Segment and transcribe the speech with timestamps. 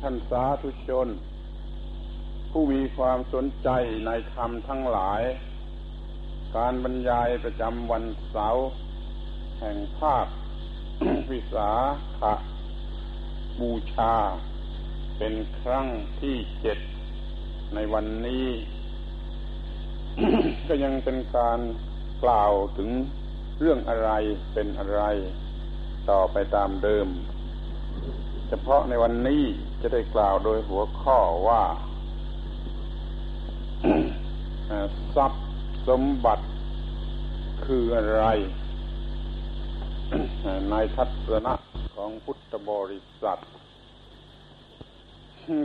[0.00, 1.08] ท่านสาธุชน
[2.50, 3.68] ผู้มีความสนใจ
[4.06, 5.22] ในธรรมทั้งหลาย
[6.56, 8.68] การบรรยายประจำวันเสาร์
[9.60, 10.26] แห่งภาค
[11.30, 11.70] วิสา
[12.18, 12.20] ข
[13.60, 14.14] บูชา
[15.18, 15.86] เป็นครั้ง
[16.20, 16.78] ที่เจ็ด
[17.74, 18.48] ในวันนี้
[20.68, 21.60] ก็ยังเป็นการ
[22.24, 22.90] กล่าวถึง
[23.60, 24.10] เรื่องอะไร
[24.54, 25.02] เป็นอะไร
[26.10, 27.08] ต่อไปตามเดิม
[28.48, 29.44] เฉพาะในวันนี้
[29.80, 31.62] จะได้กล่าวโดยหัวข้อว่า
[35.16, 35.44] ทรัพย์
[35.88, 36.44] สมบัติ
[37.64, 38.24] คืออะไร
[40.70, 41.54] ในทัศนะ
[41.94, 43.38] ของพุทธบริษัท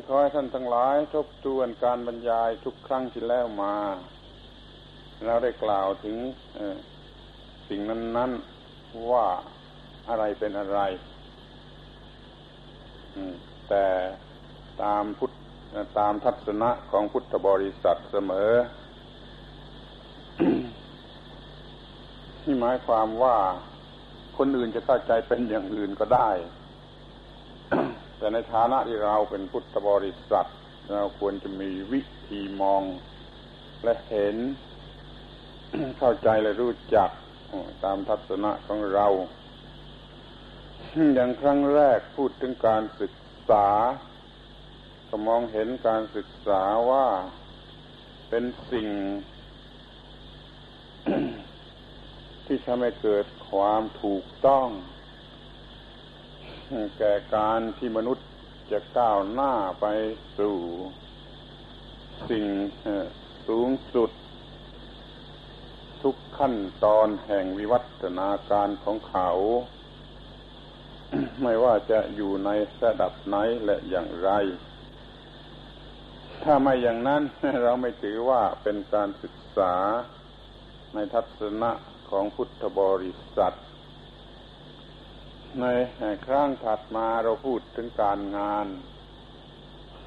[0.08, 3.76] ขอให้ท่านทั้งหลายทบทวนการบรรยายทุกครั้งที่แล้วมา
[5.26, 6.16] เราได้กล่าวถึง
[7.70, 8.32] สิ่งนั้น
[8.70, 9.26] ๆว่า
[10.10, 10.80] อะไรเป็นอะไร
[13.70, 13.86] แต่
[14.84, 15.32] ตามพุทธ
[16.00, 18.52] ตามทัศนะของพุทธบริษัทเสมอ
[22.42, 23.38] ที่หมายความว่า
[24.38, 26.30] คนอื่นจะเข้าใจเป็นอย่างอื่นก็ได้
[28.18, 30.48] แต่ในฐานะที่เราเป็นพุทธบริษัท
[30.94, 32.84] เราควรจะมีวิธีมอง
[33.84, 34.36] และเห็น
[35.98, 37.10] เข้าใจและรู้จัก
[37.84, 39.08] ตามทัศนะของเรา
[41.14, 43.12] อย่างครั้งแรกพูดถึงการศึก
[43.50, 43.68] ษา
[45.10, 47.08] ก็มองเห็นการศึกษาว่า
[48.30, 48.90] เป็นสิ่ง
[52.46, 54.68] ที่ทำให้เกิดความถูกต้อง
[56.98, 58.28] แก่การที่มนุษย์
[58.72, 59.86] จะก้าวหน้าไป
[60.38, 60.56] สู่
[62.30, 62.46] สิ่ง
[63.48, 64.12] สูงสุด
[66.02, 69.30] ทุกขั้นตอนแห่งวิวัฒนาการของเขา
[71.42, 72.50] ไม่ว่าจะอยู่ใน
[72.84, 74.30] ระดับไหนและอย่างไร
[76.44, 77.22] ถ้าไม่อย่างนั้น
[77.64, 79.74] เราไม่ถือว่าเป็นการศึกษา
[80.94, 81.72] ในทัศนะ
[82.10, 83.56] ของพุทธบริษัท
[85.62, 85.66] ใน
[86.26, 88.68] ครั้งถัดมาเราพูดถึงการงาน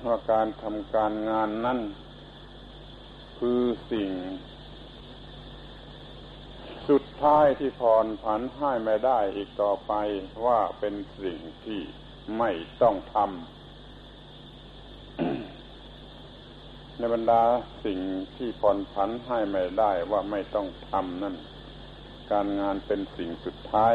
[0.06, 1.80] ว่าการทำการงานนั่น
[3.38, 3.62] คือ
[3.92, 4.10] สิ่ง
[6.88, 9.92] สุดท้ายที่ผ่อนผันให้ไม่ได้อีกต่อไป
[10.46, 11.80] ว่าเป็นสิ่งที่
[12.38, 12.50] ไม่
[12.82, 13.26] ต้องทำ
[16.98, 17.42] ในบรรดา
[17.84, 17.98] สิ่ง
[18.36, 21.34] ที่ผ่อนผันให้ไม่ได้ว่าไม่ต้องทำนั่น
[22.32, 23.94] การงานเป็นสิ่งสุดท้าย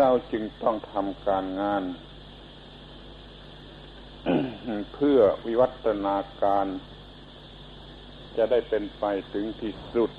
[0.00, 1.82] เราจึงต้องทำการงาน
[4.94, 6.66] เพื่อวิวัฒนาการ
[8.36, 10.12] จะได้เป็นไปถึงที่สุด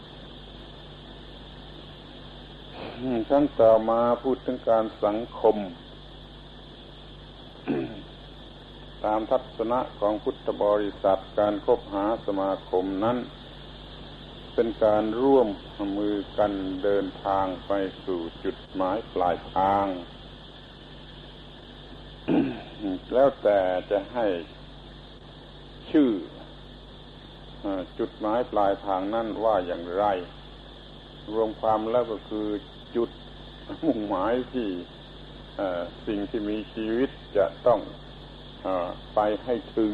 [3.30, 5.58] ครั้งต่อมาพูดถึงการสังคม
[9.06, 13.18] ตามทัศนะของพุทธบริษัทการคบหาสมาคมนั้น
[14.54, 15.48] เป็นการร่วม
[15.98, 16.52] มือกัน
[16.84, 17.72] เดินทางไป
[18.04, 19.86] สู่จุดหมายปลายทาง
[23.14, 23.60] แล้วแต่
[23.92, 24.26] จะให้
[25.92, 26.10] ชื่อ
[28.00, 30.06] จุดหมายปลายทางนั่นว่าอย่างไร
[31.34, 32.48] รวมความแล้วก็คือ
[32.96, 33.10] จุด
[33.86, 34.70] มุ่งหมายที่
[36.08, 37.80] สิ่งที่มีชีวิตจะต้อง
[38.66, 38.68] อ
[39.16, 39.94] ไปให้ถึง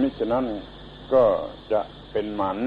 [0.00, 0.46] มิฉะนั้น
[1.14, 1.24] ก็
[1.72, 1.80] จะ
[2.12, 2.58] เป็นหมัน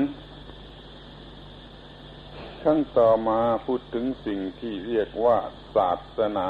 [2.64, 5.38] ขั้นต่อมาพูดถึงสิ่งที่เรียกว่า
[5.76, 6.50] ศาสนา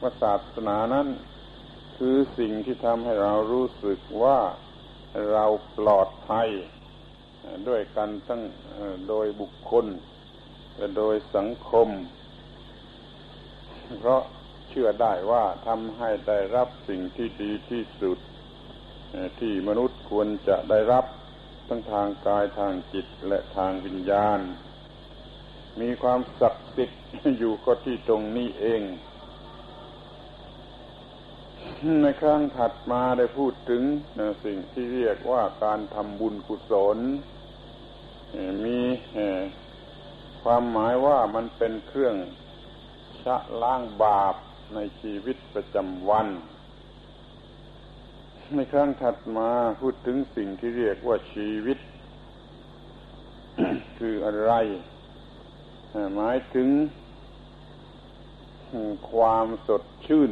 [0.00, 1.08] ว่าศาสนานั้น
[1.96, 4.38] คือสิ่งที่ทำให้เรารู้สึกว่า
[5.32, 5.44] เรา
[5.78, 6.48] ปลอดภัย
[7.68, 8.42] ด้วยกันทั้ง
[9.08, 9.86] โดยบุคคล
[10.76, 11.88] และโดยสังคม
[13.98, 14.22] เพราะ
[14.68, 18.18] เชื่อได้ว่าทำให้ได้รับสิ่งที่ดีที่สุด
[19.40, 21.04] ที่มนุษย์ควรจะได้รับ
[21.68, 24.40] ทั้งทางกายทางจิตและทางวิญญาณ
[25.80, 27.00] มีความศักดิ์สิทธิ์
[27.38, 28.82] อยู่ก็ที่ตรงนี้เอง
[32.02, 33.82] ในครั้งถัดมาได้พูดถึง
[34.44, 36.98] สิ่งที่เรียกว่าการทำบุญกุศล
[38.64, 38.80] มี
[40.42, 42.16] ความหมายว่ามันเป็นเครื่อง
[43.22, 44.34] ชะล้างบาป
[44.74, 46.28] ในชีวิตประจำวัน
[48.54, 51.78] ในครั้งถัดมาพูดถึงสิ่งที่เรียกว่าชีวิต
[53.98, 54.52] คืออะไร
[56.16, 56.68] หมายถึง
[59.12, 60.30] ความสดชื่น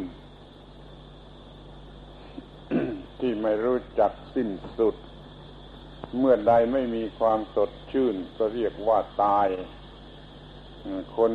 [3.20, 4.48] ที่ไม่รู้จักสิ้น
[4.78, 4.96] สุด
[6.18, 9.48] เมื่อใดไม่มีความสดชื่น ก็เรียกว่าตาย
[11.16, 11.32] คน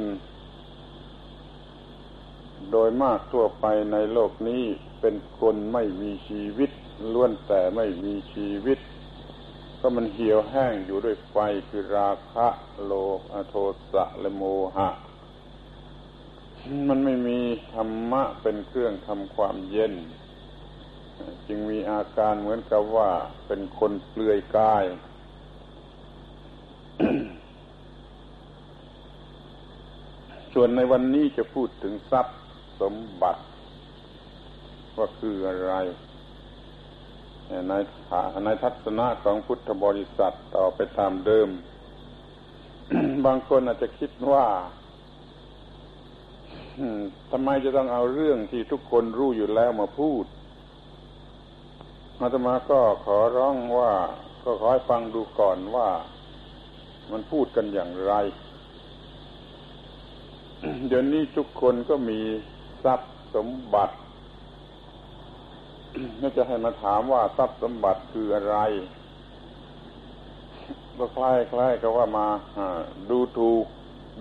[2.72, 4.64] โดยมากทั่วไปในโลกนี้
[5.02, 6.72] เป็นคนไม่มีชีวิต
[7.14, 8.80] ล้วนแต่ไม่มีชีวิต
[9.80, 11.36] ก็มันเหี่ยวแห้งอยู่ด้วยไฟ
[11.70, 12.48] คือราคะ
[12.84, 12.92] โล
[13.50, 13.56] โท
[13.94, 14.44] สะและโม
[14.76, 14.90] หะ
[16.88, 17.40] มันไม่มี
[17.74, 19.94] ธรรมะเป็นเครื่องทำความเย็น
[21.48, 23.10] จึงมีอาการเหมือนกับว่า
[23.48, 24.84] เป็นคนเปลือยกาย
[30.54, 32.38] ส่วนในวันนี้จะพูดถึงทรัพย์
[32.82, 33.42] สมบัติ
[34.98, 35.74] ว่าคืออะไร
[37.68, 37.74] ใน
[38.46, 41.50] ในทัศนะของพุทธบริษัทต่อไปตามเดิม
[43.26, 44.46] บางคนอาจจะคิดว่า
[47.32, 50.26] ทำไมจะต้องเอาเรื่องที่ทุกคนรู้อยู่แล้วมาพูด
[52.24, 53.92] อาตมาก็ขอร้องว่า
[54.44, 55.90] ก็ขอให้ฟังดูก่อนว่า
[57.12, 58.14] มันพูดกันอย่างไร
[60.88, 62.20] เดี๋ยวนี้ทุกคนก็มี
[62.84, 63.96] ทรัพย์สมบัติ
[66.22, 68.58] ก็จะให้มาถามว่าทรัพย์สมบัติคืออะไร
[70.98, 72.28] ก็คล้ายคล้ายกับว่ามา
[73.10, 73.66] ดูถูก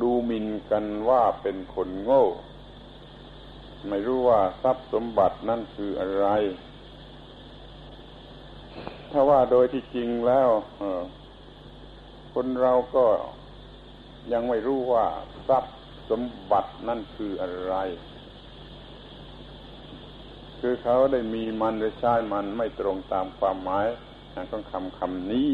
[0.03, 2.25] ดูหมิ่นกันว่าเป็นคนโง่
[3.89, 6.29] ไม่รู้ว่าทรัพย์สมบัตินั่นคืออะไร
[9.13, 10.49] ถ้าว่าโดยที่จริงแล้ว
[12.35, 13.07] คนเราก็
[14.33, 15.07] ยังไม่รู้ว่า
[15.49, 15.77] ทรัพย์
[16.11, 17.75] สมบัตินั่นคืออะไร
[20.61, 23.87] คือเขาได้มีมันหรือใช้มันไม่ตรงตามความหมาย
[24.51, 25.49] ของคำคำนี้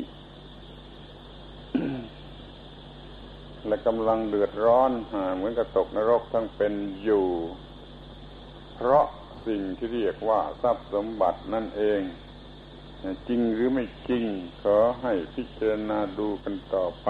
[3.67, 4.91] และกำลังเดือดร้อน
[5.35, 6.73] เหมือนกับตกนรกทั้งเป็น
[7.03, 7.27] อยู่
[8.75, 9.07] เพราะ
[9.47, 12.01] สิ่งที่เรียกว่าทรัพย์สมบัตินั่นเอง
[13.29, 14.25] จริงหรือไม่จริง
[14.63, 17.09] ขอให้พิจารณาดูกันต่อไป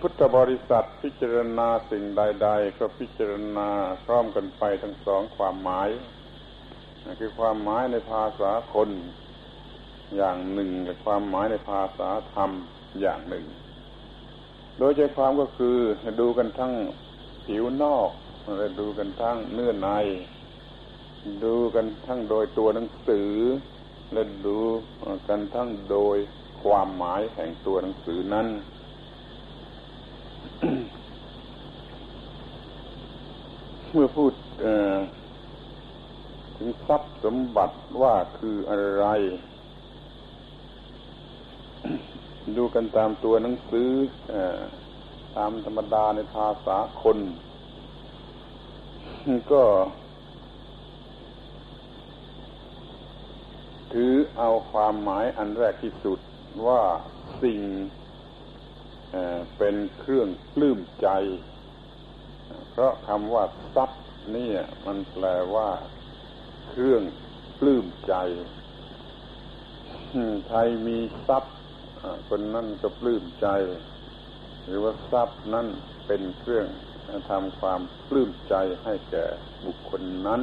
[0.00, 3.68] พุทธบริษัทพิจารณาสิ่งใด ๆ ก็พิจารณา
[4.04, 5.88] พร้อมกันไปทั้งสองความหมาย
[7.20, 8.90] คือความหมายในภาษาคน
[10.16, 12.50] อย่างหนึ่งกับความหมายในภาษาธรรม
[13.00, 13.44] อย่างหนึ่ง
[14.78, 15.76] โดยใจความก็คือ
[16.20, 16.72] ดูกันทั้ง
[17.46, 18.10] ผิวนอก
[18.58, 19.88] และดูกันทั้งเนื้อใน
[21.44, 23.30] ดูกันทั้งโดยตัวหนังสือ
[24.12, 24.58] และดู
[25.28, 26.16] กันทั้งโดย
[26.62, 28.46] ความหมายแห่งตัวหนังสือนั้น
[33.92, 34.32] เมื่อพูด
[36.56, 39.04] ถึงทรัพย์สมบัติว่าคืออะไร
[42.56, 43.90] ดูกันตามตัวหนังสือ
[45.36, 47.18] ตามธรรมดาในภาษาคน
[49.52, 49.62] ก็
[53.92, 56.18] ถือเอาความหมายอันแรกที่สุด
[56.66, 56.82] ว่า
[57.42, 57.60] สิ่ง
[59.58, 61.08] เป็นเครื่องปลื้มใจ
[62.70, 63.44] เพราะคำว่า
[63.74, 64.02] ทรัพย์
[64.36, 64.50] นี่
[64.86, 65.24] มันแปล
[65.54, 65.70] ว่า
[66.68, 67.02] เครื่อง
[67.60, 68.14] ปลื้มใจ
[70.48, 70.98] ใครมี
[71.28, 71.56] ทรัพย์
[72.28, 73.48] คนนั้นก็ปลื้มใจ
[74.64, 75.66] หรือว่าทรัพย์นั่น
[76.06, 76.66] เป็นเครื่อง
[77.30, 79.24] ทำความปลื้มใจให้แก่
[79.64, 80.40] บุคคลนั้น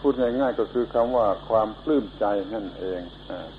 [0.00, 2.24] พูดง่ายๆก็คือคำว่าความปลื้มใจ
[2.54, 3.00] นั่นเอง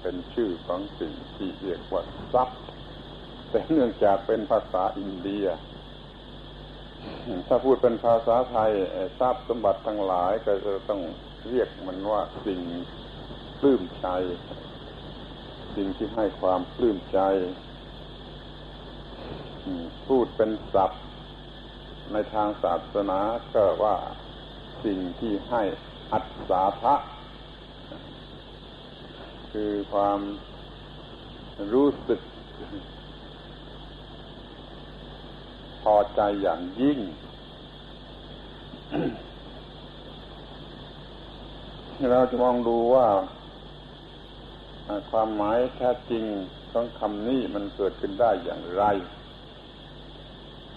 [0.01, 2.03] เป็นชื่อของสิ่งที่เรียกว่า
[2.33, 2.59] ทรัพย์
[3.49, 5.45] แต่เนื่องจากเป็นภาษาอินเดีย
[7.47, 8.71] ถ้าพูดเป็นภาษาไทย
[9.19, 11.01] ทราบสมบัติทั้งหลายก็จะต้อง
[11.49, 12.61] เรียกมันว่าสิ่ง
[13.59, 14.07] ปลื้มใจ
[15.75, 17.19] สิ่งที่ให้ความปลื้มใจ
[20.07, 21.04] พูดเป็นศัพท์
[22.11, 23.19] ในทางศาสนา
[23.54, 23.95] ก็ว่า
[24.85, 25.63] สิ่งที่ให้
[26.13, 26.95] อัศาทะ
[29.51, 30.19] คือความ
[31.73, 32.21] รู้สึก
[35.81, 36.99] พอใจอย่างยิ่ง
[42.11, 43.07] เราจะมองดูว่า
[45.11, 46.23] ความหมายแท้จริง
[46.71, 48.83] ของคำนี้มันเกิดขึ้นได้อย่างไร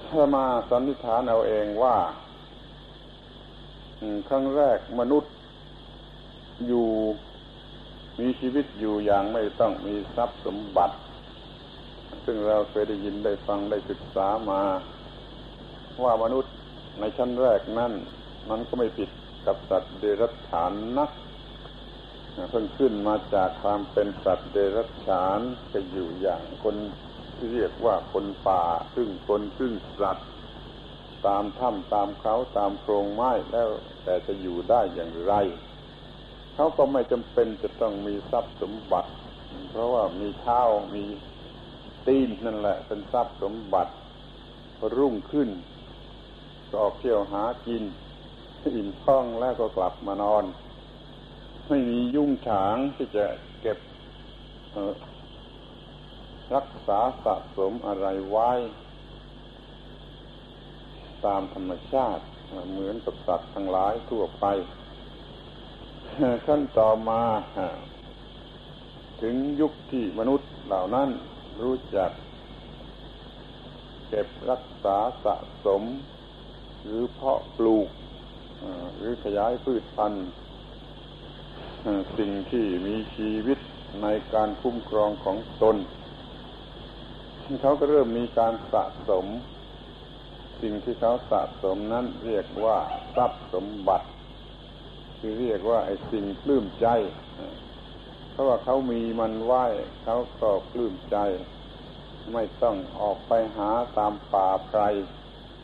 [0.05, 1.97] ถ้ามาสันนิษฐานเอาเองว่า
[4.29, 5.33] ครั้งแรกมนุษย์
[6.67, 6.87] อยู่
[8.21, 10.97] มีชีวิตอยู่อย่างไม่ต้องมีทรัพย์สมบัติ
[12.25, 14.63] ซึ่งเราเคยได้ยินได้ฟังได้ศึกษามา
[16.03, 16.55] ว่ามนุษย์
[17.01, 17.93] ในชั้นแรกนั่น
[18.51, 19.11] มันก็ไม่ผิด
[19.47, 21.11] กับสัตว์เดรัจฉานนัก
[22.51, 25.41] เพิ่งขึ้นมาจากความเป็นสัตว์เดรัจฉาน
[25.73, 26.77] จะอยู่อย่างคน
[27.37, 30.29] ที่เรียกว่าคนป่าครึ่งคนครึ่งสัตว์
[31.27, 33.69] ตามถ้ำตามเขาตามโพรงไม้แล้ว
[34.05, 35.35] แต่จะอยู่ได้อย่างไร
[36.55, 39.11] เขาก็ไม่จำเป็นจะต้องมีทรัพย์สมบัติ
[39.71, 40.63] เพราะว่ามีเท้า
[40.95, 41.05] มี
[42.07, 43.93] ตีนนั่นแหละ เป็นทรัพย์สมบัติ
[44.97, 45.51] รุ่งขึ้น
[46.69, 47.83] ก็ออกเที่ยวหากิน
[48.77, 50.45] อิ่มท้องแล้วก็กลับมานอน
[51.69, 53.27] ไม่มียุ่งฉางที่จะ
[53.61, 53.79] เก็บ
[56.55, 58.51] รักษาสะสมอะไรไว้
[61.27, 62.25] ตามธรรมชาติ
[62.71, 64.45] เหมือนกับสัตว์ทั้งหลายทั่วไป
[66.47, 67.23] ขั้นต่อมา
[69.23, 71.09] ถึงยุคที่มนุษย์เหล่านั้น
[71.63, 72.11] รู้จัก
[74.09, 75.83] เก็บรักษาสะสม
[76.85, 77.89] หรือเพาะปลูก
[78.97, 80.27] หรือขยายพืชพันธุ์
[82.19, 83.59] สิ่งที่มีชีวิต
[84.03, 85.77] ในการคุ้มครองของตน
[87.63, 89.27] เขาก็เริ่มมีการสะสม
[90.61, 92.79] สิ่งที่เขาสะสมนั้นเรียกว่า
[93.17, 94.09] ทรัพย์สมบัติ
[95.19, 96.87] คือเรียกว่าไอ้สิ่งปลื้มใจ
[98.31, 99.55] เพราะว่าเขามีมันไหว
[100.05, 101.17] เขาก็ปลื้มใจ
[102.33, 104.81] ไม่ต้องออกไปหาตามป่าไพร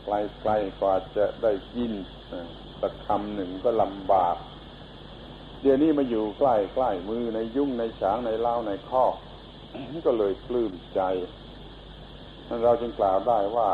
[0.03, 1.93] ไกลๆกว่าจะได้ยิน
[2.81, 4.35] สักคำหนึ่งก็ลำบาก
[5.61, 9.05] เดี๋ยวนี้มาอยู่ใกล้ใกล้มือในยุ่งในฉางในเล้าในข้อ
[10.05, 11.01] ก็เลยปลื้มใจ
[12.63, 13.69] เราจึงกล่าวได้ว่า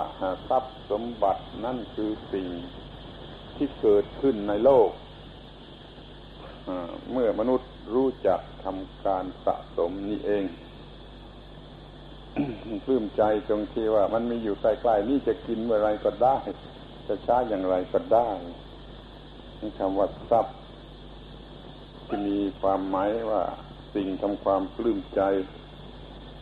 [0.49, 2.47] ทรัพย์สมบัตินั่นคือสิ่ง
[3.55, 4.89] ที่เกิดขึ้นในโลก
[7.11, 10.43] เมื่อมนุษย์รู้จักทำการสะสมนี่เอง
[12.85, 16.37] ปลื้มใจตรงที่ว่ามันมีอยู่ใกล้ๆนี่จะกินเมื่อไรก็ได้
[17.07, 18.29] จะช้าอย่างไรก็ได้
[19.61, 20.57] นี่คำว่าทรัพย์
[22.07, 23.43] ที่มีความหมายว่า
[23.93, 25.21] สิ่งทำความปลื้มใจ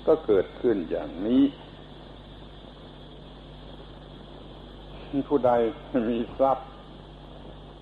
[0.07, 1.43] ก็เกิดขึ้นอย่างนี้
[5.27, 5.51] ผู้ใด
[6.09, 6.69] มีทรัพย์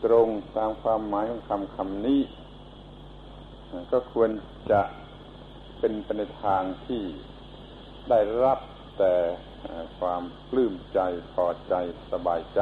[0.06, 2.22] ตรงตามความหมายของคำคำนี้
[3.92, 4.32] ก็ควร
[4.72, 4.82] จะ
[5.80, 7.04] เป็นไปในทางที่
[8.10, 8.60] ได้รับ
[8.98, 9.14] แต่
[10.00, 11.00] ความปลื้มใจ
[11.34, 11.74] พอใจ
[12.12, 12.62] สบายใจ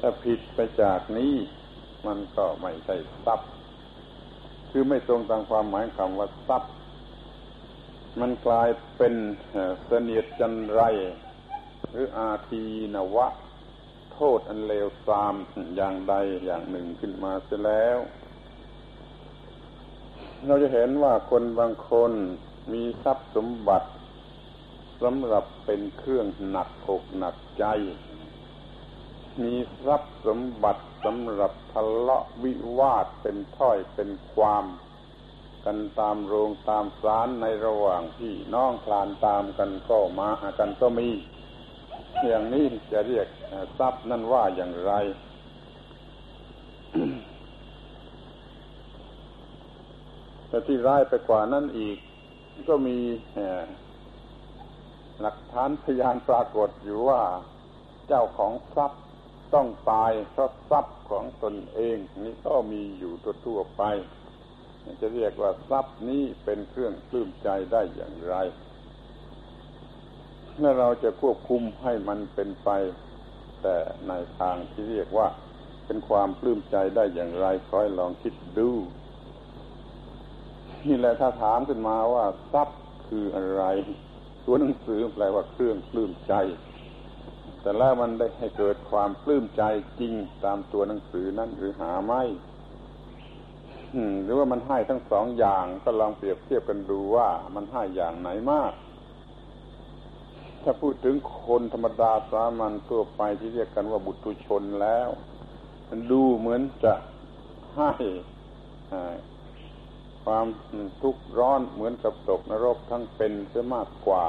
[0.00, 1.34] ถ้าผิดไปจากนี้
[2.06, 3.50] มันก็ไม่ใช่ทรัพย์
[4.70, 6.72] คือไม่ตรงตามความหมายคำว่าทรัพย์
[8.20, 9.14] มันกลายเป็น
[9.86, 10.82] เสนียดจันไร
[11.96, 13.26] หรืออาทีนวะ
[14.12, 15.34] โทษอันเลวทราม
[15.76, 17.98] อย่างใดอย่างหนึ่งขึ้นมาเสียแล้ว
[20.46, 22.12] เราจะเห็นว่าคนบางคน
[22.72, 23.90] มีทรัพย์สมบัติ
[25.02, 27.64] สำหรับเป็นเครื่องหนักอกหนักใจ
[29.42, 34.64] มีทรัพย์สมบัติสำหรับทะเลาะวิวาทเป็นถ้อยเป็นความ
[35.64, 41.08] กันตามโรงตามศาลในระหว่างที่น้องคลานตามกันก็มาหากันก็มี
[42.22, 43.28] อย่างนี้จะเรียก
[43.78, 44.92] ทรัพย์นั่นว่าอย่างไร
[50.48, 51.98] แต่ที่ร้ายไปกว่านั้นอีก
[52.68, 52.98] ก็มี
[55.20, 57.22] หลักฐานพยานปรากฏอยู่ว่า
[58.08, 59.02] เจ้าของทรัพย์
[59.54, 63.12] ต้องตายเพราะทรัพย์ของตนเอง นี่ก็มีอยู่
[63.46, 63.82] ทั่วไป
[65.00, 68.34] จะเรียกว่าทรัพย์นี้เป็นเครื่องปลื้มใจได้อย่างไร
[70.60, 72.70] และเราจะควบคุมให้มันเป็นไป
[73.62, 73.76] แต่
[74.08, 75.28] ในทางที่เรียกว่า
[75.86, 78.70] เป็นความปลื้มใจได้อย่างไรคอยลองคิดดู
[80.88, 83.64] นี่แหละถ้าถามขึ้นมาว่าทรัพย์คืออะไร
[84.46, 86.34] ตัวหนังสือแปลว่าเครื่องปลื้มใจ
[87.60, 89.62] แต่แล้วมันได้ให้เกิดความปลื้มใจ
[90.00, 92.22] จริงตามตัวหนังสือนั้นหรือหาไม่
[94.24, 98.72] หรือว่ามันให้ทั้งสองอย่างก็ลองเปรียบเทียบกันดูว่ามันให้อย่างไหนมาก
[100.64, 101.16] ถ้าพูดถึง
[101.46, 105.08] คนธรรมดาสามัญทั่วไปที่เรียกกันว่าบุตรชนแล้ว
[105.88, 106.94] มันดูเหมือนจะ
[107.76, 107.92] ให้
[110.24, 110.46] ความ
[111.02, 114.26] ทุกข์ร้อนเหมือนกับตกนรกทั้งเป็นเสียมากกว่า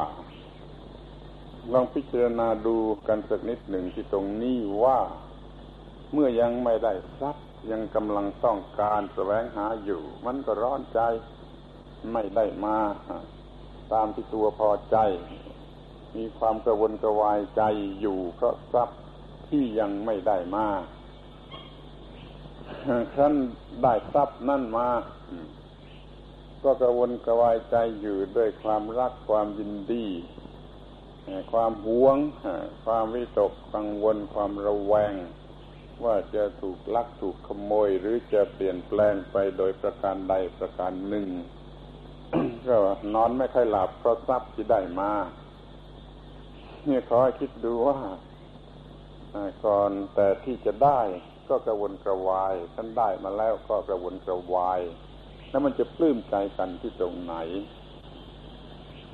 [1.74, 2.78] ลองพิจารณาดู
[3.08, 5.00] กันสักนิดหนึ่งที่ตรงนี้ว่า
[6.14, 11.00] เมื่อยังไม่ได้ทรัพย์ยังกำลังต้องการแสวงหาอยู่ มันก็ร้อนใจ
[12.14, 12.78] ไม่ได้มา
[13.94, 14.98] ตามที่ตัวพอใจ
[16.16, 17.62] มีความกระวนกระวายใจ
[18.00, 19.02] อยู่เพราะทรัพย์
[19.50, 20.68] ที่ยังไม่ได้มา
[23.14, 23.36] ครั้น
[23.82, 24.90] ได้ทรัพย์นั่นมา
[26.64, 30.08] ก็กระวนกระวายใจอยู่ด้วยความรักความยินดี
[31.52, 32.18] ความหวง
[32.86, 35.14] ความวิตกกังวลความระแวง
[36.04, 41.28] ว่าจะถูกลักถูกขโมย หรือจะเปลี่ยนแปลงไปโดยประการใดประการหนึ่ง
[42.68, 42.76] ก็
[43.16, 45.12] นอนไม่ค่อยหลับเพราะทรัพย์ที่ได้มา
[46.88, 48.00] นี่ยขอให้คิดดูว่า
[49.66, 51.02] ก่อนแต่ที่จะได้
[51.50, 54.82] ก็กระวนกระวายท่านได้มาแล้วก็กระวนกระวาย
[55.50, 57.36] แล้วมันจะปลื้มใจกันที่ตรงไหน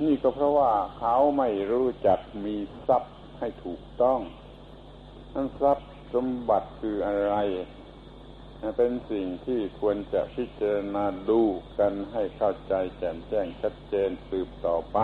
[0.02, 2.56] นี่ก็เพราะว่าเขาไม่รู้จักมี
[2.88, 4.20] ทรัพย์ให้ถูกต้อง
[5.34, 7.34] นั้นทรัพย์สมบัติคืออะไร
[8.76, 11.42] เป็นสิ่งที่ควรจะพิจารณาดู
[11.78, 14.98] กันให้เข้าใจแจ่มแจ้งชัดเจนสืบต่อไป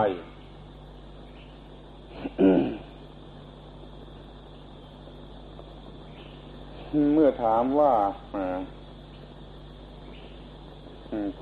[7.13, 7.93] เมื่อถามว่า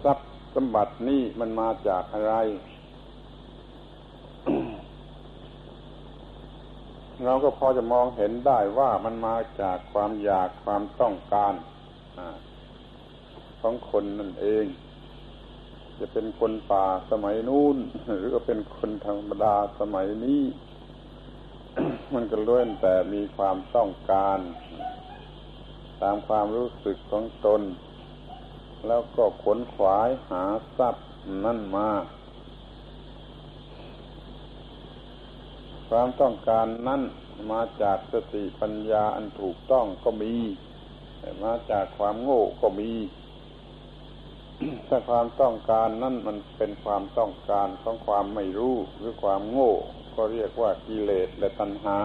[0.04, 2.34] ทรัพย์สมบัตินี่มันมาจากอะไร
[7.26, 11.54] เราก็พอจะมองเห็นได้ว่ามันมาจากความอยากความต้องการ
[13.62, 14.66] ของคนนั่นเอง
[16.00, 17.78] จะเป็นคนป่าสมัยนู้น
[18.18, 20.42] หรือก็เป็นคนธรรมดาสมัยนี้
[22.14, 24.40] มันก็ล้วนแต่มีความต้องการ
[26.02, 27.62] ตามความรู้สึกของตน
[28.88, 30.44] แล้วก็ขนขวายหา
[30.78, 31.08] ทรัพย์
[31.46, 31.90] นั่นมา
[35.90, 37.04] ความต้องการนั่น
[37.52, 40.36] มาจากสติปัญญาอันถูกต้องก็มี
[41.44, 42.92] มาจากความโง่ก็มี
[44.88, 49.74] ถ้าความต้องการนั่นมันเป็นความต้องการของความไม่รู้หรือความโง่
[50.18, 52.00] ก็เรียกว่ากิเลสและตัณหา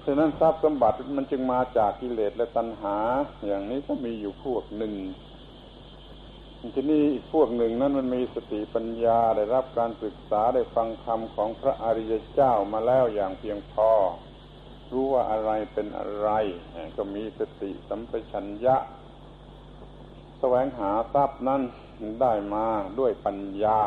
[0.00, 2.96] เพราะนั้นทรัพย์สมบัติมันจึงมาจากกิเลสและตัณหา
[3.46, 4.94] อย่างนี้ก็มีอยู่พวกหนึ่ง
[6.74, 13.90] ทีนี้อีกพวกหนึ่งนั้นมันมีสติปัญญาได้รับการศึกษาได้ฟังคำของพระอริยเจ้ามาแล้วอย่างเพียงพอ
[14.92, 16.28] รู้ว่าอะไรเป็นอะไร
[16.96, 18.76] ก็มีสติสัมปชัญญะ
[20.38, 21.62] แสวงหาทรัพย์นั้น
[22.20, 22.66] ได้มา
[22.98, 23.80] ด้วยปัญญา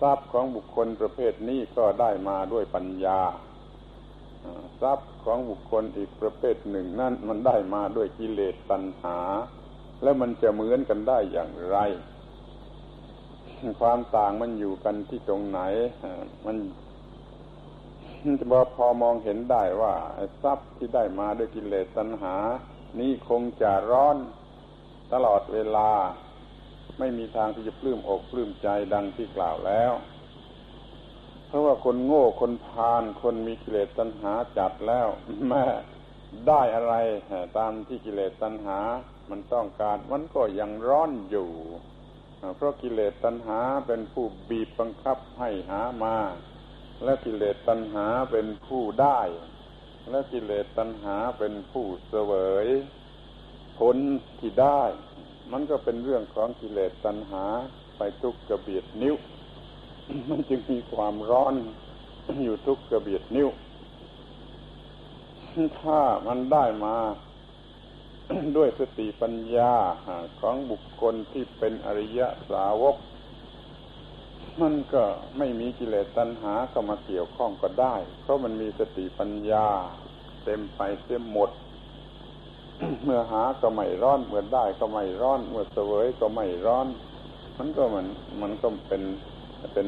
[0.00, 3.20] ทรัพย์ของบุคคลประเภทนี้ก็ได้มาด้วยปัญญา
[4.80, 9.18] ทรัพย์ของบุคคลอีกประเภทหนึ่งนั่นมันได้มาด้วยกิเลสตัณหา
[10.02, 11.78] แล้วมันจะเหมือนกันได้อย่างไร
[13.80, 15.60] ความต่างมันอยู่กันที่ตรงไหน
[16.46, 16.56] มัน
[18.40, 18.44] จะ
[18.76, 19.94] พอมองเห็นได้ว่า
[20.42, 22.36] ทรัพย์ที่ได้มาด้วยกิเลสตัณหา
[22.98, 24.16] นี้คงจะร้อน
[25.12, 25.90] ตลอดเวลา
[26.98, 29.92] ไม่มีทางที่จะปลื้มอกปลื้มใจดังที่กล่าวแล้ว
[31.46, 35.08] เพราะว่าคนโง่คนพาลคนมีกิเลสตัณหาจัดแล้ว
[35.48, 35.64] แม่
[36.48, 36.94] ได้อะไร
[37.58, 38.78] ตามที่กิเลสตัณหา
[39.30, 41.50] มันต้องการมันก็ยังร้อนอยู่
[42.56, 46.16] เพราะกิเลสตัณหาเป็นผู้บีบบังคับให้หามา
[47.04, 49.20] และกิเลสตัณหาเป็นผู้ได้
[50.10, 52.32] และกิเลสตัณหาเป็นผู้เสว
[52.66, 52.68] ย
[53.78, 53.96] ผล
[54.38, 54.82] ที่ได้
[55.52, 57.44] มันก็เป็นเรื่องของกิเลสตัณหา
[57.96, 59.14] ไปทุกกระเบียดนิ้ว
[60.28, 61.54] มันจึงมีความร้อน
[62.44, 63.48] อยู่ทุกกระเบียดนิ้ว
[65.80, 66.96] ถ้ามันได้มา
[68.56, 69.74] ด้วยสติปัญญา
[70.40, 72.96] ของบุคคลที่เป็นอริยสาวก
[74.60, 75.04] มันก็
[75.38, 79.68] ไม่มีกิเลสตัณหาเข้ามาเกี่ยวข้องก็ได้ เพราะมันมีสติปัญญา
[80.44, 81.50] เต็มไปเสียหมด
[83.04, 86.86] เมื่อหาก็ไม่ร้อน เมื่อได้ก็ไม่ร้อน เมื่อเสวยก็ไม่ร้อน
[87.58, 88.06] มันก็มัน
[88.42, 89.02] มันก็เป็น
[89.72, 89.86] เป็น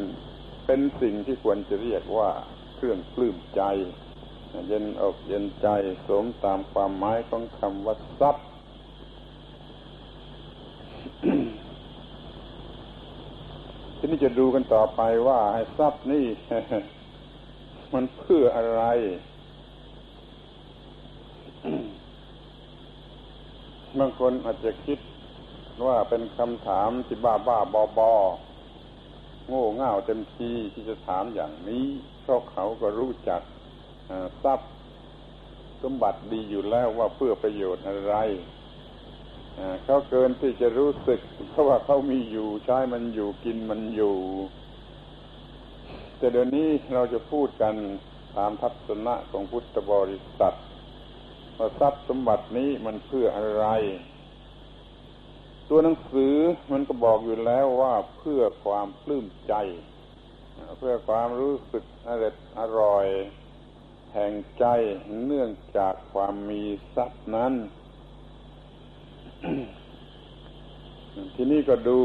[0.66, 2.31] เป็นสิ่งที่ควรจะเรียกว่า
[2.76, 3.62] เครื่องปลื้มใจ
[4.68, 5.68] เย็นอกเย็นใจ
[6.07, 8.46] สมตามความหมายของคำว่าทรัพย์
[13.98, 16.24] ทีนี้จะดูกันต่อไปว่าไอ้ทรัพย์นี่
[17.94, 18.83] มันเพื่ออะไร
[23.98, 24.98] บางคนอาจจะคิด
[25.87, 28.12] ว่าเป็นคำถามที่บ้าบ้าบอบอ
[29.46, 31.87] โง่เง่าเต็มทีที่จะถามอย่างนี้
[32.22, 33.40] เพราะเขาก็รู้จัก
[34.44, 34.72] ทรัพย์
[35.83, 38.14] สมบัติดีอยู่แล้วว่าเพื่อประโยชน์อะไร
[39.85, 44.16] เขาเกินที่จะรู้สึก เพราะว่าเขามีอยู่ใช้มันอยู่กินมันอยู่
[46.18, 47.74] แต่เดี๋ยวนี้เราจะพูดกัน
[48.37, 50.55] ตามทัศนะของพุทธบริษัท
[51.61, 53.66] ว่าทรัพย์สมบัตินี้มันเพื่ออะไร
[55.68, 56.35] ตัวหนังสือ
[56.73, 59.55] มันก็บอกอยู่แล้วว่าเพื่อความปลื้มใจ
[60.79, 63.07] เพื่อความรู้สึกอร่อยอร่อย
[64.14, 64.64] แห่งใจ
[65.27, 66.62] เนื่องจากความมี
[66.94, 67.53] ทรัพย์นั้น
[71.35, 71.99] ทีนี้ก็ดู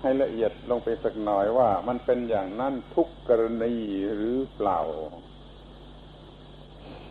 [0.00, 3.74] ให้ละเอียดลงไปสักหน่อยว่ามันเป็นอย่างนั้นทุกกรณี
[4.16, 4.80] หรือเปล่า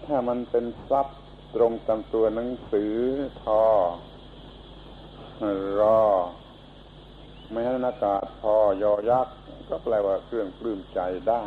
[0.07, 1.19] ถ้ามันเป็นทรัพย์
[1.55, 2.95] ตรงตามตัวหนังสือ
[3.43, 3.63] ทอ
[5.79, 6.01] รอ
[7.51, 9.35] ไม่ให้อากาศพอยอยักษ์
[9.69, 11.43] ก็แปลว่าเครื่องปลื้มใจได้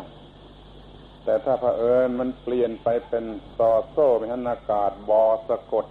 [1.24, 3.24] แต่ถ้าเผอิญมันเปลี่ยนไปเป็น
[3.56, 5.86] ซอโซ่ไม่ให้อากาศบอสะกด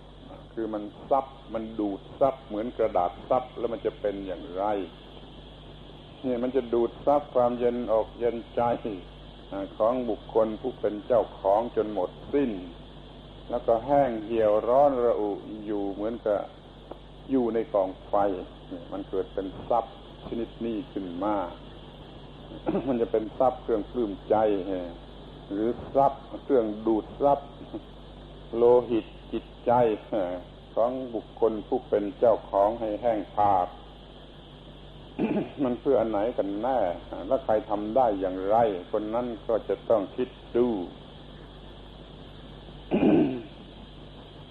[0.53, 4.63] คือมันซับมันดูดซับเหมือนกระดาษซับแล้วมันจะเป็นอย่างไร
[6.25, 8.61] นี่มันจะดูดซับความเย็นออกเย็นใจ
[9.77, 12.51] ของบุคคลผู้เป็นเจ้าของจนหมดสิ้น
[13.49, 15.29] แล้วก็แห้งเหี่ยวร้อนระอุ
[15.65, 16.39] อยู่เหมือนกับ
[17.31, 18.13] อยู่ในกองไฟ
[18.91, 19.95] มันเกิดเป็นทรัพย์
[20.27, 21.35] ชนิดนี้ขึ้นมา
[22.87, 24.35] มันจะเป็นทรัพย์เครื่องปลื้มใจ
[25.51, 27.49] หรือทรัพย์เครื่องดูดทรัพย์
[28.55, 29.71] โลหิตจิตใจ
[30.75, 33.67] ของบุคคลผู้เป็นเจ้าของให้แห้งผาก
[35.63, 36.79] มันเพื่ออันไหนกันแน่
[37.27, 38.57] และใครทำได้อย่างไร
[38.91, 40.67] คนนั้นก็จะต้องคิดดู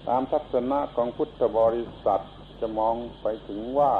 [0.07, 2.21] ตามทัศนะของพุทธบริษัท
[2.59, 3.93] จะมองไปถึงว่า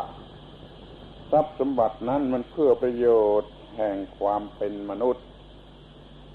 [1.31, 3.07] ทรัพย์สมบัตินั้นมันเพื่อประโย
[3.41, 5.25] ชน์แห่งความเป็นมนุษย์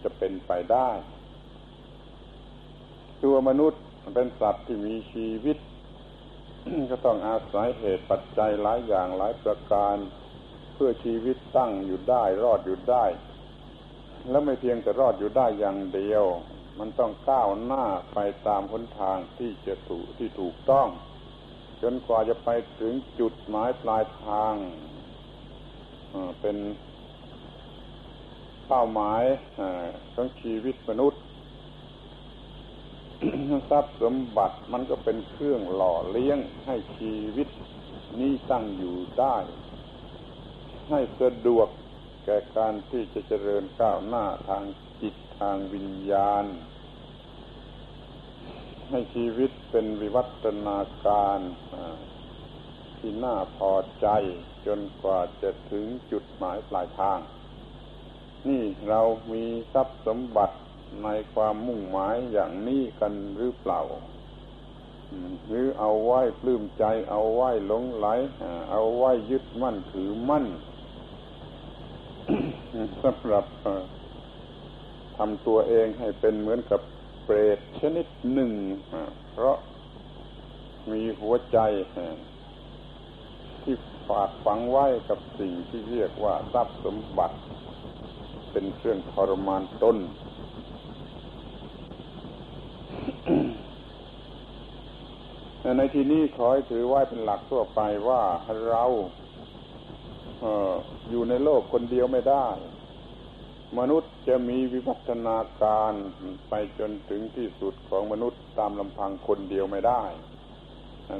[0.02, 0.90] จะเป็นไปได้
[3.22, 3.82] ตัวมนุษย์
[4.14, 5.58] เป็นสัตว์ที่มีชีวิต
[6.90, 9.96] ก็ต้องอาศัยเหตุปัจจัยหลายอย่างหลายประการ
[10.74, 13.04] เพื่อชีวิตตั้งอยู่ได้รอดอยู่ได้
[14.30, 16.24] แล้วไม่เพียงแต่รอดอยู่ได้อย่างเดียว
[16.78, 17.84] มันต้องก้าวหน้า
[18.14, 20.88] ไปตามหนทางที่จะถูกที่ถูกต้อง
[21.82, 24.54] จนกว่าจะไปถึงจุดหมายปลายทาง
[26.40, 26.56] เป็น
[28.68, 29.22] เป้าหมาย
[30.14, 31.22] ของชีวิตมนุษย์
[33.70, 37.48] ทรัพย์สมบัติมันก็เป็นเครื่องหล่อเลี้ยงให้ชีวิต
[38.20, 39.36] นี้ตั้งอยู่ได้
[40.90, 41.68] ให้สะดวก
[42.24, 44.64] แก่การที่จะเจริญก้าวหน้าทาง
[45.02, 46.44] จิตทางวิญญาณ
[48.90, 51.38] ให้ชีวิตเป็นวิวัฒนาการ
[52.98, 54.06] ที่น่าพอใจ
[54.66, 57.18] จนกว่าจะถึงจุดหมายปลายทาง
[58.48, 59.00] นี่เรา
[59.32, 60.56] มีทรัพย์สมบัติ
[61.04, 63.82] ในความมุ่งหมายอย่างนี้กันหรือเปล่า
[65.46, 68.06] หรือเอาไว้ปลื้มใจ เอาไว้หลงไหล
[68.70, 70.46] เอาไว้ยึดมั่นถือมั่น
[73.02, 73.46] สำหรับ
[75.16, 76.80] ทำตัวเองให้เป็นเหมือนกับ
[77.24, 78.50] เปรตชนิดหนึ่ง
[79.32, 79.56] เพราะ
[80.90, 81.58] มีหัวใจ
[83.62, 83.74] ที่
[84.08, 87.36] ฝากฝังไว้กับสิ่งที่เรียกว่าทรัพย์สมบัติ
[88.52, 89.96] เป็นเครื่องทรมานตน
[95.78, 98.22] ในที่นี้ขอให้ถือไว้เป็นหลักทั่วไปว่า
[98.68, 98.84] เรา
[101.10, 102.46] อยู่ในโลกคนเดียวไม่ได้
[103.78, 105.92] มนุษย์จะมีวิวัฒนาการ
[106.48, 110.02] ไปจนถึงที่สุดของมนุษย์ตามลำพังคนเดียวไม่ได้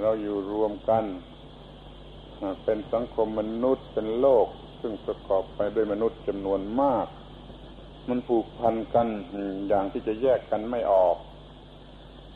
[0.03, 1.05] เราอยู่รวมกัน
[2.65, 4.47] เป็นสังคมมนุษย์เป็นโลก
[4.81, 7.07] ซึ่งประกอบไปด้วยมนุษย์จำนวนมาก
[8.09, 9.09] มันผูกพันกัน
[9.69, 11.17] อย่างที่จะแยกกันไม่ออก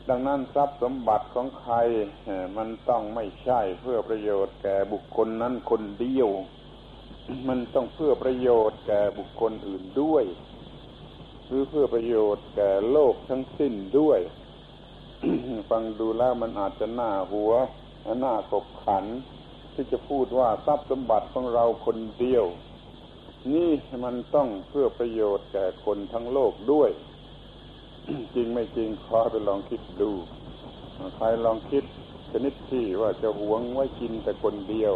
[0.09, 1.75] ดังนั้นทรัพย์สมบัติของใคร
[2.57, 6.29] มันต้องไม่ใช่เพื่อประโยชน์แก่บุคคลนั้นคนเดียว
[7.47, 10.25] มันต้องเพื่อประโยชน์แก่บุคคลอื่นด้วย
[11.45, 14.19] หรือเพื่อประโยชน์แก่โลกทั้งสิ้นด้วย
[15.69, 17.51] ฟังดูแล้วมันอาจจะหน้าหัว
[18.21, 19.05] หน้าขบขัน
[19.73, 22.45] ที่จะพูดว่าทรัพย์สมบัติของเราคนเดียว
[23.53, 23.71] นี่
[24.05, 26.89] มันต้องเพื่อประโยชน์แก่คนทั้งโลกด้วย
[28.35, 30.11] จริงไม่จริงขอไปลองคิดดู
[31.15, 31.83] ใครลองคิด
[32.31, 34.93] ชนิดที่ว่าจะหวงไว้กินแต่คนเดียว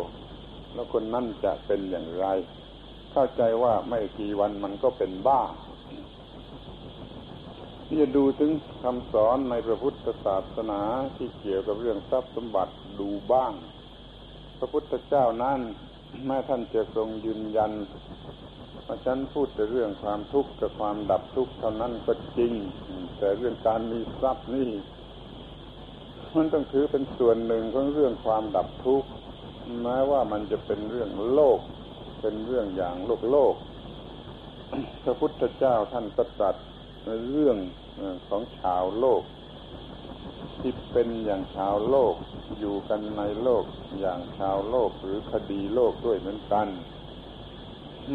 [0.73, 2.25] แล้วคนนั่นจะเป็นอย่างไร
[3.11, 5.41] เข้าใจว่าไม่กี่วันมันก็เป็นบ้า
[7.87, 8.51] ที่จะดูถึง
[8.83, 10.81] คำสอนในพระพุทธศาสนา
[11.15, 13.53] ที่เกี่ยวกับเรื่องทรัพย์สมบัติดูบ้าง
[14.57, 15.59] พระพุทธเจ้านั้น
[16.25, 17.71] แม้ท่านจะทรงยืนยัน
[18.87, 22.53] ว่าฉันพูดแต่เรื่องความทุกข์กับความดับทุกข์เท่านั้นก็จริง
[23.17, 24.69] แต่เรื่องการมีทรัพย์นี่
[26.35, 29.09] มันต้องถือเป็นส่วนหนึ่งของเรื่องความดับทุกข์
[29.81, 31.59] แม้ว่ามันจะเป็นเรื่องโลก
[32.21, 33.55] เป็นเรื่องอย่างโลกโลก
[35.03, 36.55] พระพุทธเจ้าท่านก็ตรัส
[37.05, 37.57] ในเรื่อง
[38.27, 39.23] ของชาวโลก
[40.59, 42.15] ที่เป็นอย่างชาวโลก
[42.59, 43.63] อยู่กันในโลก
[43.99, 46.67] อย่างชาวโลกหรือคดีโลกด้วยเหมือนกัน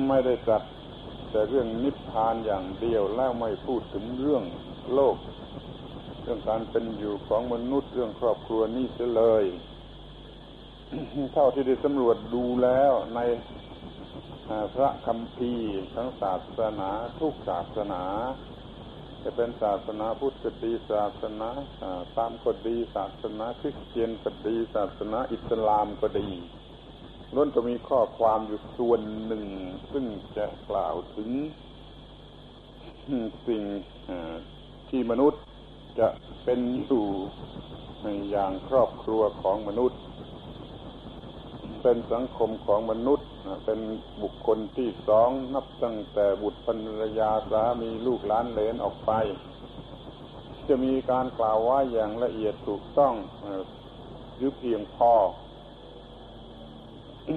[0.09, 0.63] ไม่ได้ตรัส
[1.31, 4.45] แต่เรื่องนิพพานอย่างเดียวแล้วไม่พูดถึงเรื่อง
[4.95, 5.17] โลก
[6.23, 9.45] เรื่องการเป็นอยู่ของมนุษย์เรื่องครอบครัวนี่เสียเลย
[11.33, 13.20] เท่าที่ได้สำรวจดูแล้วใน
[14.74, 18.03] พระคัมภีร์ทั้งศาสนาทุกศาสนา
[19.22, 21.48] จะเป็นศาสนาพุทธดีศาสนา
[22.16, 26.29] ตามก็ดีศาสนาคริสเตียนก็ดีศาสนาอิสลามก็ดี
[27.35, 29.44] ล้วนก็มีข้อความอยู่ส่วนหนึ่ง
[29.92, 30.05] ซึ่ง
[30.37, 31.31] จะกล่าวถึง
[33.48, 33.62] สิ่ง
[34.88, 35.42] ที่มนุษย์
[36.01, 36.09] จะ
[36.44, 37.07] เป็นอยู่
[38.31, 40.01] อย่างครอบครัวของมนุษย์
[41.83, 43.29] เป็นสังคมของมนุษย์
[43.64, 43.81] เป็น
[44.23, 49.12] บุคคลที่สองนับตั้งแต่บุตรภรรยาสามีลูกหลานเลนออกไป
[50.69, 53.14] จะมีการกล่าวว่าอย่างละเอียดถูกต้อง
[54.37, 55.12] หรือเพียงพอ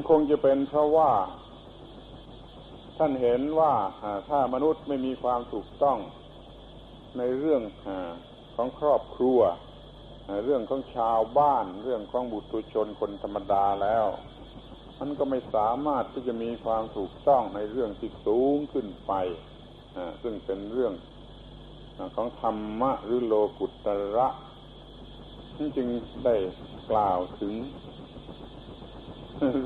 [0.10, 1.12] คงจะเป็นเพราะว่า
[2.98, 3.74] ท่านเห็นว่า
[4.30, 5.98] ถ้ามนุษย์ไม่มีความถูกต้อง
[7.18, 7.62] ในเรื่อง
[8.56, 9.40] ของครอบครัว
[10.46, 14.06] เรื่องของชาวบ้าน เรื่องของบุตรชนคนธรรมดาแล้ว
[15.04, 19.14] มันก็ไม่สามารถที่จะมีความถูกต้องในเรื่องที่สูงขึ้นไป
[20.22, 20.94] ซึ่งเป็นเรื่อง
[22.16, 24.28] ของธรรมะหรือโลกุตระ
[25.78, 25.88] จึง
[26.26, 26.36] ได้
[26.92, 27.54] กล่าวถึง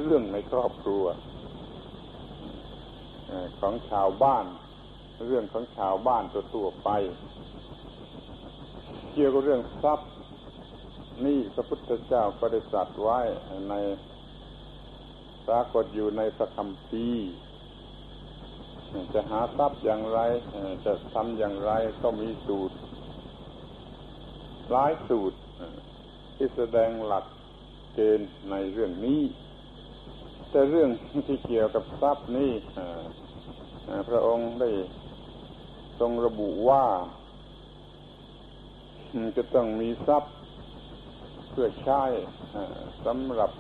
[0.04, 1.06] เรื่องในครอบครัว
[3.60, 4.46] ของชาวบ้าน
[5.28, 6.90] เรื่องของชาวบ้านทั่วไป
[9.14, 10.12] เกี่ยวกับเรื่องทรัพย์
[11.26, 13.20] นี่พระพุทธเจ้าก็ได้ตรัสไว้
[13.70, 13.76] ใน
[15.48, 17.32] ปรากฏอยู่ในพระคัมภีร์
[19.14, 20.20] จะหาทรัพย์อย่างไร
[20.86, 22.76] จะทำอย่างไรก็มีสูตร
[24.72, 25.38] หลายสูตร
[26.36, 27.26] ที่แสดงหลัก
[27.94, 29.22] เกณฑ์ในเรื่องนี้
[30.50, 30.90] แต่เรื่อง
[31.28, 32.52] ที่เกี่ยวกับทรัพย์นี่
[34.10, 34.72] พระองค์ได้
[36.00, 36.86] ทรงระบุว่า
[39.38, 40.34] จะต้องมีทรัพย์
[41.50, 42.04] เพื่อใช้
[43.06, 43.52] สำหรับ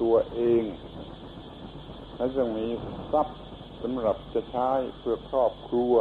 [0.00, 0.62] ตัวเอง
[2.22, 2.68] และต้องมี
[3.12, 3.38] ทรัพย์
[3.82, 5.94] สำหรับจะใช้เพื่อครอบครัว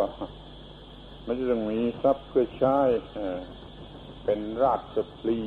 [1.23, 2.79] ไม่จะต้องมีทรัพย์เพื่อใช้
[4.25, 5.41] เป็นราชปลี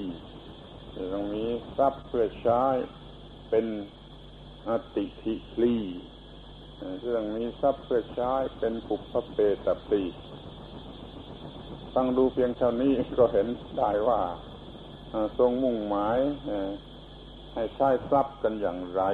[0.94, 1.44] จะต้องมี
[1.76, 2.64] ทรัพย์เพื่อใช้
[3.50, 3.66] เป็น
[4.68, 5.76] อติทิพลี
[7.02, 10.02] จะต้องมีทรัพย์เพื่อใช้เป็นปุพเปตปี
[11.94, 13.46] ฟังดูเพียงเท่านี้ก็เห็น
[13.78, 14.22] ได้ว่า
[15.38, 16.18] ทรงมุ่งหมาย
[17.54, 19.04] ให้ใช้ทรัพย์กันอย่างไร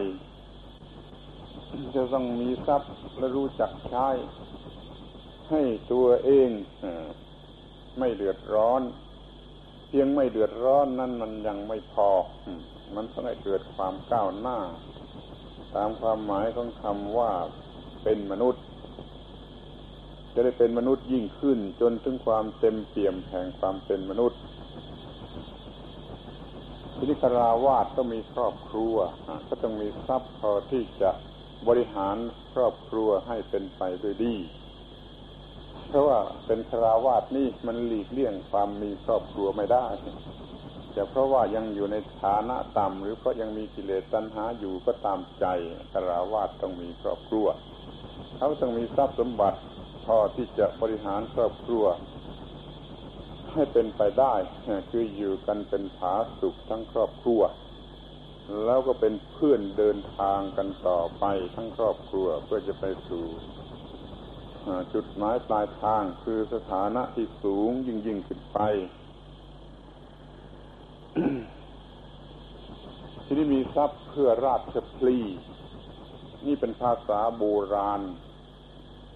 [1.94, 4.08] จะต้องมีทรัพย์และรู้จักใช้
[5.50, 6.50] ให้ตัวเอง
[7.98, 8.82] ไม่เดือดร้อน
[9.88, 12.10] เพียงไม่เดือดร้อนนั่นมันยังไม่พอ
[12.94, 14.58] มันต้องให้เกิดความก้าวหน้า
[15.76, 17.32] ตามความหมายของคำว่า
[18.02, 18.64] เป็นมนุษย์
[20.34, 24.40] จะได้เป็นมนุษย์ยิ่งขึ้น จนถึงความเต็มเปี่ยมแห่งความเป็นมนุษย์
[26.96, 28.96] พินิคราวาสก็มีครอบครัว
[29.48, 31.10] ก็ต้องมีทรัพย์พอที่จะ
[31.68, 32.16] บริหาร
[32.52, 34.36] ครอบครัวให้เป็นไปด้วยดี
[35.86, 39.86] เพราะว่าเป็นคราวาสนี่มันหลีกเลี่ยงความมีครอบครัวไม่ได้
[40.96, 45.46] จะเพราะว่ายังอยู่ในฐานะต่ำหรือเพราะยังมีกิเลสตัณหาอยู่ก็ตามใจ
[45.92, 47.46] คราวาสต้องมีครอบครัว
[48.36, 49.58] เขาต้องมีทรัพย์สมบัติ
[50.06, 51.84] พอที่จะบริหารครอบครัว
[53.52, 54.34] ให้เป็นไปได้
[54.90, 57.40] คืออยู่กันเป็นผาสุขทั้งครอบครัว
[58.64, 63.24] แล้วก็เป็นเพื่อนเดินทางกันต่อไปทั้งครอบครัวเพื่อจะไปสู่
[64.94, 68.58] จุดหมายปลายทางคือสถานะที่สูงยิ่งยิ่งขึ้นไป
[73.24, 75.18] ที่นี้มีทรัพย์เพื่อราชพลี
[76.46, 78.02] นี่เป็นภาษาโบราณ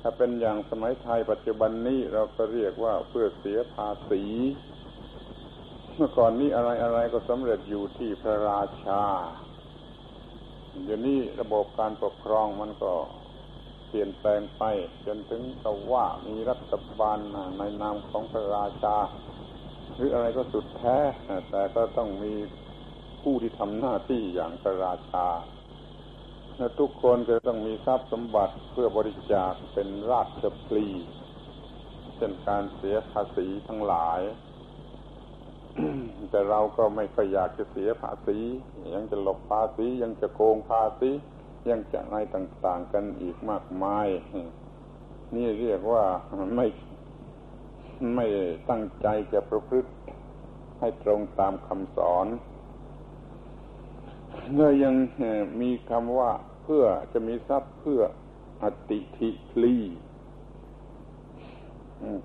[0.00, 4.22] ถ้าเป็นอย่างสมัยไทยปัจจุบันนี้เราก็เรียกว่าเพื่อเสียภาษี
[5.96, 9.02] เมื่อก่อนนี้อะไรอะไรก็สำเร็จอยู่ที่พระราชา
[10.84, 12.92] เดี๋ยวนี้ระบบการปกครองมันก็
[13.88, 14.62] เปลี่ยนแปลงไป
[15.06, 17.18] จนถึงกับว่ามีรัฐบาล
[17.58, 18.96] ในนามของพระราชา
[19.94, 20.98] หรืออะไรก็สุดแท้
[21.50, 22.34] แต่ก็ต้องมี
[23.22, 25.26] ผู้ที่ทำหน้าที่อย่างพระราชา
[26.56, 30.86] และทุกคนจะต้องมีทรัพย์สมบัติเพื่อบริจาคเป็นราชปลี
[32.16, 34.20] เช่นการเสียภาษีทั้งหลาย
[36.30, 38.38] แต่เราก็ไม่ค่อยอยากจะเสียภาษี
[38.94, 41.10] ยังจะหลบภาษี ยังจะโกงภาษี
[41.70, 44.08] ยังจะอะไรต่าง ๆ กันอีกมากมาย
[45.34, 46.04] นี่เรียกว่า
[46.56, 46.66] ไม่
[48.14, 48.26] ไม่
[48.70, 49.90] ตั้งใจจะประพฤติ
[50.80, 52.26] ให้ตรงตามคำสอน
[54.54, 54.94] เลยยัง
[55.60, 56.32] มีคำว่า
[56.62, 58.00] เพื่อจะมีทรัพย์เพื่อ
[58.62, 59.76] อติทิพลี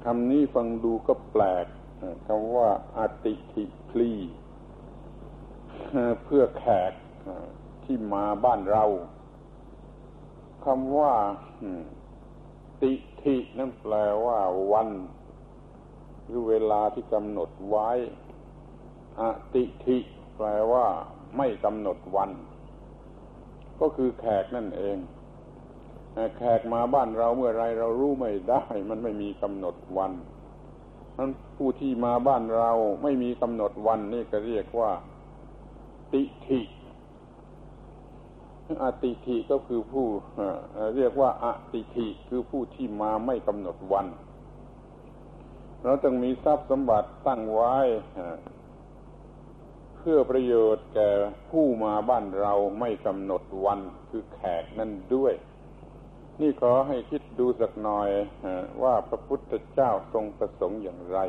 [0.06, 1.66] คำนี้ฟังดูก็แปลก
[2.26, 4.12] คำว่าอติทิพลี
[6.24, 6.94] เพื่อแขก
[7.84, 8.86] ที่มาบ้านเรา
[10.66, 11.14] คำว่า
[12.82, 13.94] ติทินั่นแปล
[14.26, 14.40] ว่า
[14.72, 14.90] วัน
[16.26, 17.90] หรือเวลาที่กำหนดไว้
[19.20, 19.22] อ
[19.54, 19.98] ติทิ
[20.36, 20.86] แปลว่า
[21.38, 22.32] ไม่กำหนดวัน
[23.80, 24.98] ก็คือแขกนั่นเอง
[26.38, 30.12] แขกมาบ้านเราเมื่อไรเรารู้ไม่ได้ มันไม่มีกำหนดวัน
[31.20, 32.72] นั้นผู้ที่มาบ้านเรา
[33.04, 34.92] ไม่มีกำหนดวันนี่ก็เรียกว่า
[36.14, 36.60] ติทิ
[38.84, 40.08] อติทิก็คือผู้
[40.96, 44.08] เรียกว่าอติทิคือผู้ที่มาไม่กำหนดวัน
[45.84, 47.76] เราต้องมีทรัพย์สมบัติตั้งไว้
[49.98, 51.10] เพื่อประโยชน์แก่
[51.50, 53.80] ผู้มาบ้านเราไม่กำหนดวัน
[54.10, 55.34] คือแขกนั่นด้วย
[56.42, 58.10] นี่ขอให้คิดดูสักหน่อย
[58.84, 61.20] ว่าพระพุทธเจ้าทรงประสงค์อย่างไร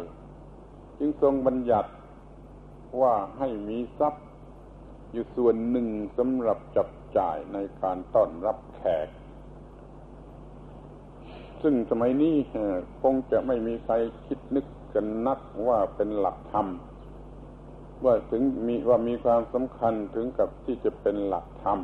[0.99, 1.91] จึงทรงบัญญัติ
[3.01, 4.27] ว่าให้มีทรัพย์
[5.13, 9.09] อยู่ส่วนหนึ่งสำหรับจับจ่ายในการต้อนรับแขก
[11.63, 12.35] ซึ่งสมัยนี้
[13.03, 13.95] คงจะไม่มีใคร
[14.27, 16.67] คิดนึกกันนักว่าเป็นหลักธรรม
[18.05, 21.79] ว่าถึงมีว่ามีความสำคัญถึงกับที่จะเป็นหลักธรรม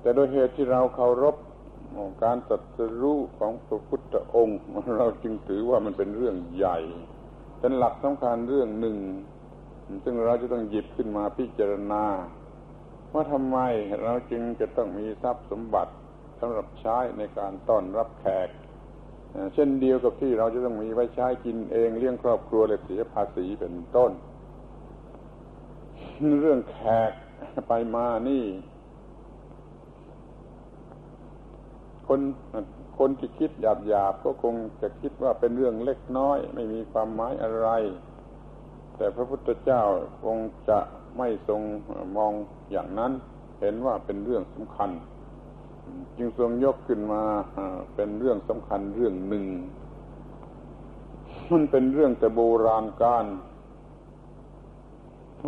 [0.00, 1.36] แต่โดยเหตุที่เราเคารพ
[2.24, 4.58] การตรัสรู้ของพระพุทธองค์
[4.96, 6.78] เราจึงถือว่ามันเป็นเรื่องใหญ่
[7.60, 8.98] เป็นหลักสำคัญเรื่องหนึ่ง
[10.04, 12.04] ซึ่งเราจะต้องหยิบขึ้นมาพิจารณา
[13.12, 13.58] ว่าทำไม
[14.02, 15.92] เราจึงจะต้องมีทรัพย์สมบัติ
[16.40, 18.48] สำหรับใช้ในการต้อนรับแขก
[19.54, 24.10] เช่นเดียวกับที่เราจะต้องมีไว้ใช้กินเองเลี้ยงครอบครัวและเสียภาษีเป็นต้น
[26.40, 26.78] เรื่องแข
[27.10, 27.12] ก
[27.68, 28.44] ไปมานี่
[32.08, 32.20] คน
[32.98, 37.68] คนที่คิดหยาบๆก็คงจะคิดว่าเป็นเรื่องเล็กน้อย ไม่มีความหมายอะไร
[38.96, 39.82] แต่พระพุทธเจ้า
[40.24, 40.78] คงจะ
[41.18, 41.60] ไม่ทรง
[42.16, 42.32] มอง
[42.70, 43.12] อย่างนั้น
[43.60, 44.90] เห็นว่าเป็นเรื่องสำคัญ
[46.16, 47.22] จึงทรงยกขึ้นมา
[47.94, 49.46] เป็นเรื่องสำคัญเรื่องหนึ่ง
[51.50, 53.26] มันเป็นเรื่องแต่โบราณการ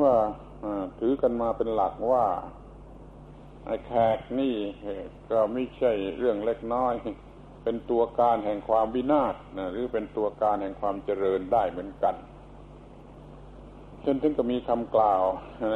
[0.02, 0.14] ว่า
[0.98, 2.24] ถือกันมาเป็นหลักว่า
[3.86, 4.54] แขกนี่
[5.30, 6.94] ก็ไม่ใช่เรื่องเล็กน้อย
[7.64, 9.34] เป็นตัวการแห่งความวินาศ
[9.72, 12.14] หรือเป็นตัวการแห่งความเจริญได้เหมือนกัน
[14.04, 15.22] จนถึงก็มีคำกล่าว
[15.70, 15.74] ใน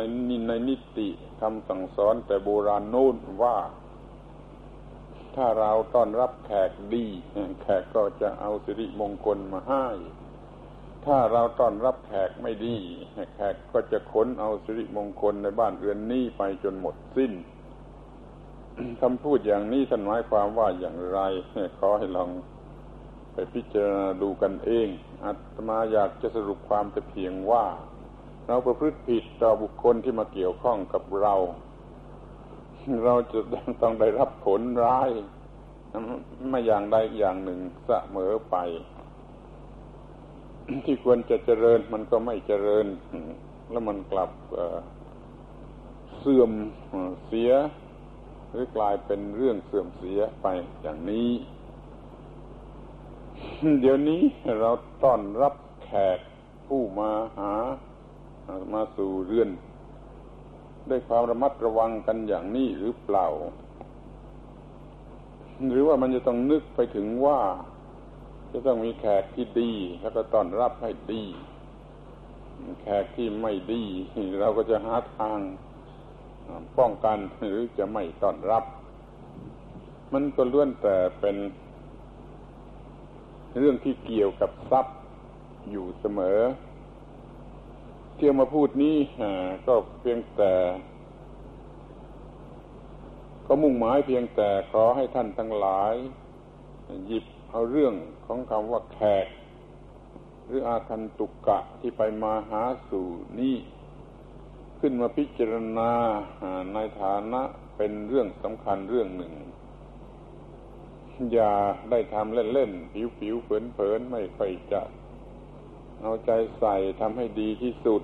[0.48, 1.09] ในนิติ
[1.40, 3.57] คำสั่งสอนแต่โบราณนู่นว่า
[5.37, 7.07] ถ้าเราต้อนรับแขกดี
[7.62, 9.87] แขกก็จะเอาสิริมงคลมาให้
[11.07, 12.76] ถ้าเราต้อนรับแขกไม่ดี
[13.35, 17.33] แขกก็จะขนเอาสิริมงคลในบ้านเรือนนี้ไปจนหมดสิ้น
[19.02, 21.20] คำพูดอย่างนี้ท่านหมายความว่าอย่างไร
[21.78, 22.30] ขอให้ลอง
[23.32, 24.88] ไปพิจารณาดูกันเอง
[25.24, 27.64] อาตมาอยากจะสรุปความแต่เพียงว่า
[28.46, 31.34] เราประพฤติผิดต่อบุคคลที่มาเกี่ยวข้องกับเรา
[33.04, 33.38] เราจะ
[33.82, 35.10] ต้องได้รับผลร้าย
[36.48, 38.56] ไม่อย่างใดอย่างหนึ่งเสมอไป
[40.84, 42.87] ที่ควรจะเจริญมันก็ไม่เจริญ
[43.70, 44.30] แล้วมันกลับ
[46.18, 46.50] เสื่อม
[47.26, 47.50] เสีย
[48.55, 50.47] หรือกลายเป็นเรื่องเสื่อมเสียไป
[50.83, 51.31] อย่างนี้
[53.81, 54.23] เดี๋ยวนี้
[54.61, 54.71] เรา
[55.03, 56.19] ต้อนรับแขก
[56.67, 57.53] ผู้มาหา
[58.75, 59.51] มาสู่เรือน
[60.88, 63.27] ด้วยความระมัดระวังกันอย่างนี้หรือเปล่า
[65.71, 67.40] หรือว่ามันจะต้องนึกไปถึงว่า
[68.53, 71.25] จะต้องมีแขกที่ดี แล้วก็ต้อนรับให้ดี
[72.83, 73.85] แขกที่ไม่ดี
[74.40, 75.38] เราก็จะหาทาง
[76.78, 78.64] ป้องกันหรือจะไม่ต้อนรับ
[80.12, 81.37] มันก็ล้วนแต่เป็น
[83.59, 84.96] เรื่องที่เกี่ยวกับทรัพย์
[85.70, 86.38] อยู่เสมอ
[88.16, 88.96] เที่ยวมาพูดนี้
[89.66, 90.52] ก็เพียงแต่
[93.46, 95.94] ก็มุ่งหมายเพียงแต่ขอให้ท่านทั้งหลาย
[97.07, 97.94] หยิบเอาเรื่อง
[98.26, 99.26] ของคำว่าแขก
[100.46, 103.07] หรืออาคันตุกกะที่ไปมาหาสู่
[103.40, 103.57] นี่
[104.87, 105.92] ขึ้นมาพิจารณา
[106.75, 107.42] ในฐานะ
[107.77, 109.33] เป็นเรื่องสำคัญเรื่องหนึ่ง
[111.33, 111.53] อย่า
[111.90, 114.83] ได้ทำเล่นๆ ผิวๆเผินๆ ไม่ค่อยจะ
[116.01, 118.03] เอาใจใส่ทำให้ดีที่สุด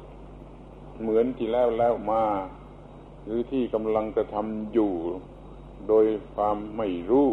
[1.00, 2.24] เหมือนที่แล้วแล้วมา
[3.24, 4.92] หรือที่กำลังจะทำอยู่
[5.88, 7.28] โดยความไม่รู้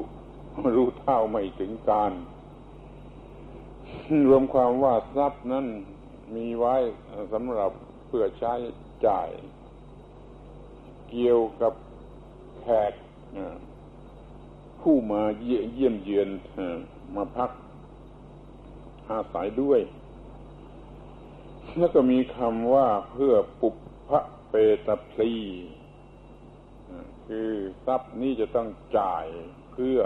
[0.76, 2.12] รู้เท่าไม่ถึงการ
[4.28, 5.66] รวมความว่าทรัพย์นั้น
[6.36, 6.76] มีไว้
[7.34, 7.72] สำหรับ
[8.08, 8.56] เพื่อใช้
[9.06, 9.30] จ่าย
[11.10, 11.74] เกี่ยวกับ
[12.60, 12.94] แขก
[14.82, 16.30] ผู้มาเยี่ยมเยือน
[17.16, 17.52] มาพัก
[19.10, 19.80] อาศัยด้วย
[21.78, 23.76] แล้วก็มีคำว่าเพื่อปุพ
[24.08, 24.20] พะ
[24.50, 24.54] เป
[24.86, 25.34] ตพลี
[27.28, 27.52] คือ
[27.86, 28.68] ทรัพย์นี้จะต้อง
[28.98, 29.26] จ่าย
[29.72, 30.00] เพื่อ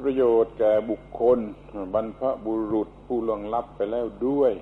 [0.00, 1.38] ประโยชน์แก่บุคคล
[1.94, 4.52] บรรพบุรุษผู้ล่วงลับไปแล้วด้วย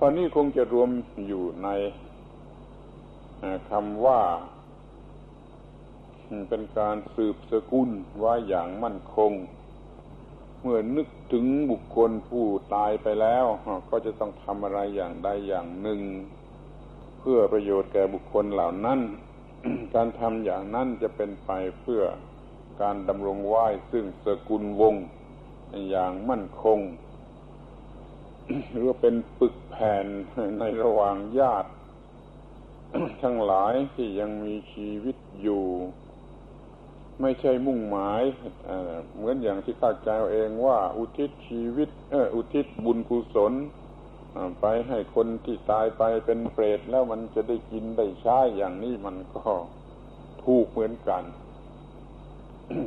[0.02, 0.90] ้อนี้คงจะรวม
[1.28, 1.68] อยู่ใน
[3.70, 4.20] คำว่า
[6.48, 9.32] เป็นการสืบสกุลไว้อย่างมั่นคง
[10.60, 12.44] เมื่อนึกถึงบุคคลผู้
[12.74, 13.46] ตายไปแล้ว
[13.90, 16.00] ก็จะต้องทำอะไรอย่างใดอย่างหนึ่ง
[17.18, 19.00] เพื่อประโยชน์แก่บุคคลเหล่านั้น
[19.94, 22.02] การทำอย่างนั้นจะเป็นไปเพื่อ
[22.82, 23.54] การดำรงไหว
[23.90, 24.94] ซึ่งสกุลวง
[25.90, 26.78] อย่างมั่นคง
[28.70, 30.06] หรือว่าเป็นปึกแผ่น
[30.58, 31.70] ในระหว่างญาติ
[33.22, 35.64] ทั้งหลายที่ยังมีชีวิตอยู่
[37.22, 38.22] ไม่ใช่มุ่งหมาย
[39.16, 43.52] เหมือนอย่างที่ข้าใจเองว่า อุทิศชีวิตเอออุทิศบุญกุศล
[44.60, 49.42] ไปให้คนที่ตายไปเป็นเปรตแล้วมันจะได้กินได้ใช้อย่างนี้มันก็
[50.44, 51.24] ถูกเหมือนกัน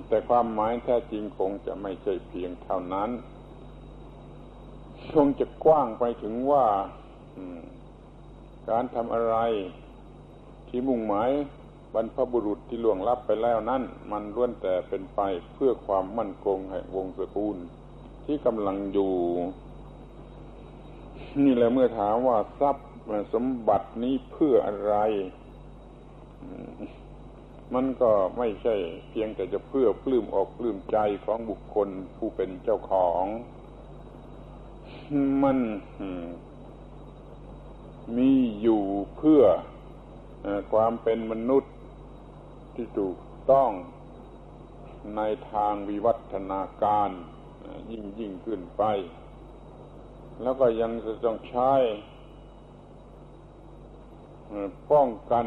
[0.07, 3.10] แต่ความหมายแท้จริงคงจะไม่ใช่เพียงเท่านั้น
[5.14, 6.66] คงจะกว้างไปถึงว่า
[8.70, 9.36] การทำอะไร
[10.68, 11.30] ที่มุ่งหมาย
[11.93, 15.20] บรรพบุรุษที่ล่วงลับไปแล้วนั้น มันล้วนแต่เป็นไป
[15.54, 17.58] เพื่อความมั่นคงแห่งวงศกุล
[18.26, 19.14] ที่กำลังอยู่
[21.43, 22.88] นี่แหละเมื่อถามว่าทรัพย์
[23.34, 24.95] สมบัตินี้เพื่ออะไร
[27.74, 28.76] มันก็ไม่ใช่
[29.10, 33.26] เพียงแต่จะเพื่อปลื้มอกปลื้มใจของบุคคลผู้เป็นเจ้าของ
[35.43, 35.60] มัน
[38.18, 38.32] มี
[38.62, 38.84] อยู่
[39.18, 39.43] เพื่อ
[40.74, 41.74] ความเป็นมนุษย์
[42.76, 43.18] ที่ถูก
[43.51, 43.72] ต้อง
[45.16, 47.10] ในทางวิวัฒนาการ
[47.91, 48.84] ยิ่งยิ่งขึ้นไป
[50.41, 51.74] แล้วก็ยังจะต้องใช้
[54.91, 55.45] ป้องกัน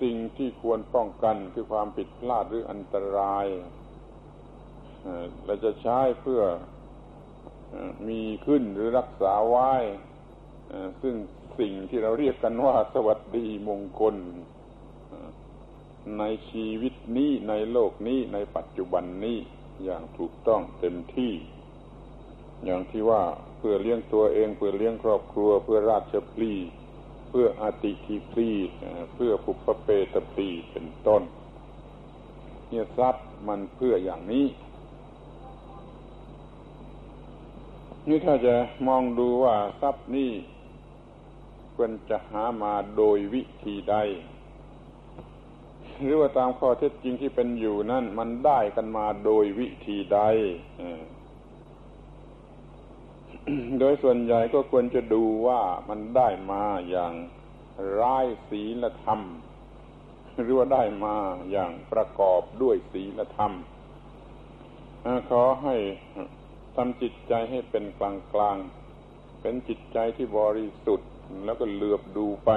[0.00, 3.46] สิ่งที่ควรป้องกันคือความผิดพลาดหรืออันตราย
[5.44, 6.42] เราจะใช้เพื่อ
[8.08, 9.72] มีขึ้นหรือรักษาไว้
[11.02, 11.14] ซึ่ง
[11.58, 14.16] สิ่งที่เราเรียกกันว่าสวัสดีมงคล
[16.18, 19.38] ในชีวิตนี้ในโลกนี้ในปัจจุบันนี้
[19.84, 21.32] อย่างถูกต้องเต็มที่
[22.64, 23.22] อย่างที่ว่า
[23.56, 26.54] เพื่อเลี้ยงตัวเอง เพื่อเลี้ยงครอบครัว เพื่อราชพลี
[27.28, 28.50] เพื่ออาติทีพลี
[29.14, 31.22] เพื่อภุพเปตปีเป็นต้น
[32.68, 34.46] เนี่ยทรัพย์มันเพื่ออย่างนี้
[38.08, 38.54] นี่ถ้าจะ
[38.88, 40.30] มองดูว่าทรัพย์นี้
[41.74, 43.96] ควรจะหามาโดยวิธีใด
[46.02, 50.20] หรือว่าตามข้อเท็จจริงที่เป็นอยู่นั่นมันได้กันมาโดยวิธีใด
[53.80, 57.12] โดยส่วนใหญ่ก็ควรจะดูว่ามันได้มาอย่าง
[58.00, 59.20] ร้ายศีลธรรม
[60.42, 61.16] หรือว่าได้มา
[61.50, 63.52] อย่างประกอบด้วยศีลธรรม
[65.30, 65.76] ขอให้
[66.76, 68.58] ทำจิตใจให้เป็นกลางกลาง
[69.40, 71.10] เป็นจิตใจที่บริสุทธิ์
[71.44, 72.50] แล้วก็เหลือบดูไป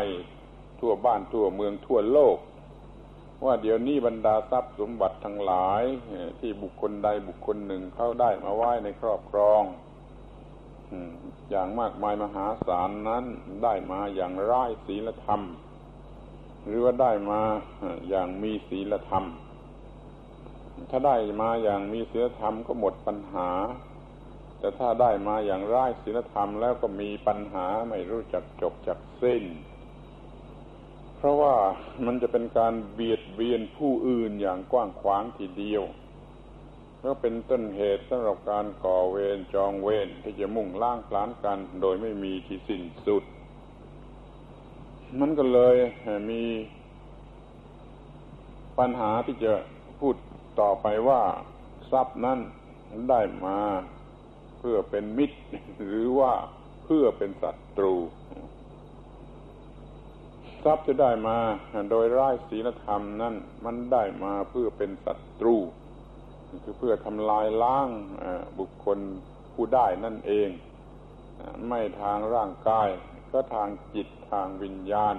[0.79, 2.37] ทั่วบ้านทั่วเมืองทั่วโลก
[3.45, 5.83] ว่าเดี๋ยวนี้บรรดาทรัพย์สมบัติทั้งหลาย
[6.39, 9.63] ที่บุคคลใดบุคคลหนึ่งเข้าได้มาไว้ในครอบครอง
[11.49, 13.25] อย่างมากมายมหาศาลนั้น
[13.63, 15.41] ได้มาอย่างร้ายศีลธรรม
[16.65, 17.41] หรือว่าได้มา
[18.09, 19.25] อย่างมีศีลธรรม
[20.89, 23.49] ถ้าได้มาอย่างมีศีลธรรมก็หมดปัญหา
[24.65, 29.43] แต่ถ้าได้มาอย่างร้ายศีลธรรมแล้วก็มีปัญหาไม่รู้จักจบจักสิ้น
[31.17, 31.55] เพราะว่า
[32.05, 35.83] มันจะเป็นการเบียดเบียนผู้อื่นอย่างกว้างขวางทีเดียว
[37.03, 43.23] ก็เป็นต้นเหตุสำหรับการก่อเวรจองเวรที่จะมุ่งล่างพลานกัน โดยไม่มีที่สิ้นสุด
[45.19, 45.75] มันก็เลย
[46.29, 46.43] มี
[48.79, 49.53] ปัญหาที่จะ
[49.99, 50.15] พูด
[50.59, 51.21] ต่อไปว่า
[51.91, 52.39] ทรัพย์นั้น
[53.09, 53.59] ได้มา
[54.69, 55.39] พื่อเป็นมิตร
[55.87, 56.33] หรือว่า
[56.83, 57.95] เพื่อเป็นศัตรู
[60.63, 61.37] ทรัพย์จะได้มา
[61.91, 63.35] โดยร้ายศีลธรรมนั่น
[63.65, 65.57] มันได้มาเพื่อเป็นศัตรู
[66.63, 67.89] คือเพื่อทำลายล้าง
[68.59, 68.99] บุคคล
[69.53, 70.49] ผู้ได้นั่นเอง
[71.67, 72.89] ไม่ทางร่างกาย
[73.31, 75.15] ก็ทางจิตทางวิญญาณ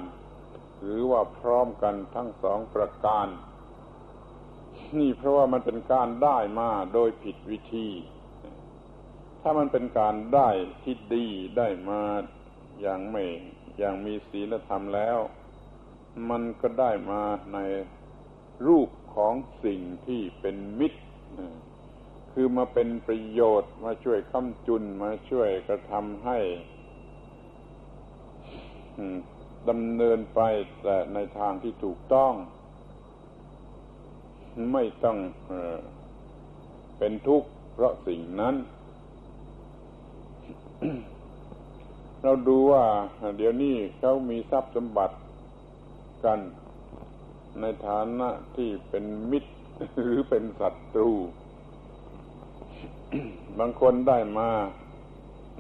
[0.81, 3.27] หรือว่าพร้อมกันทั้งสองประการ
[4.97, 7.89] นี่เพราะว่ามันเป็นการได้มาโดยผิดวิธี
[9.49, 10.51] ถ้ามันเป็นการได้
[10.83, 11.27] ที่ดี
[11.59, 12.03] ได้มา
[12.81, 13.25] อย่างไม่
[13.79, 15.19] อย่างมีศีลธรรมแล้ว
[16.31, 17.23] มันก็ได้มา
[17.55, 17.59] ใน
[18.67, 19.35] รูปของ
[19.65, 21.01] สิ่งที่เป็นมิตร
[22.33, 26.39] คือมาเป็นประโยชน์มาช่วยค้ำจุนมาช่วยกระทำให้
[29.69, 30.41] ดำเนินไป
[30.83, 32.33] แต่ในทางที่ถูกต้อง
[34.73, 35.19] ไม่ต้อง
[36.99, 38.57] เป็นทุกข์เพราะสิ่งนั้น
[42.23, 42.85] เราดูว่า
[43.37, 45.17] เดี๋ยวนี้เขามีทรัพย์สมบัติ
[46.25, 46.41] กัน
[47.61, 49.53] ในฐานะที่เป็นมิตร
[50.03, 51.11] หรือเป็นศัตรู
[53.59, 54.51] บางคนได้มา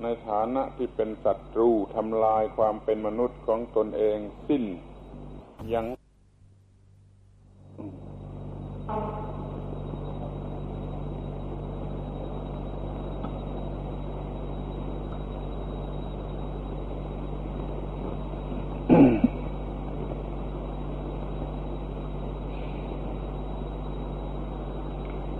[0.02, 4.64] ในฐานะที่เป็นศัตรูทำลายความเป็นมนุษย์ของตนเองสิ้น
[5.74, 5.86] ยัง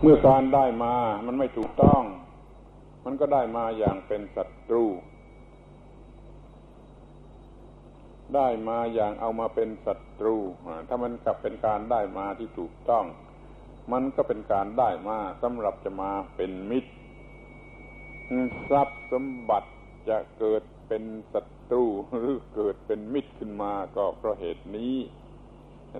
[0.09, 0.95] มื่อการได้มา
[1.27, 2.03] มันไม่ถูกต้อง
[3.05, 4.85] มันก็ได้มาอย่างเป็นศัตรู
[8.35, 10.37] ได้มาอย่างเอามาเป็นศัตรู
[10.89, 13.05] ถ้ามันกลับเป็นการได้มาที่ถูกต้อง
[13.93, 16.93] มันก็เป็นการได้มาสำหรับจะมาเป็นมิตร
[18.71, 19.71] ทรัพย์สมบัติ
[20.09, 21.41] จะเกิดเป็นศั
[21.71, 21.85] ตรู
[22.19, 24.95] หรือเกิดเป็นมิตรขึ้นมาก็เพราะเหตุนี้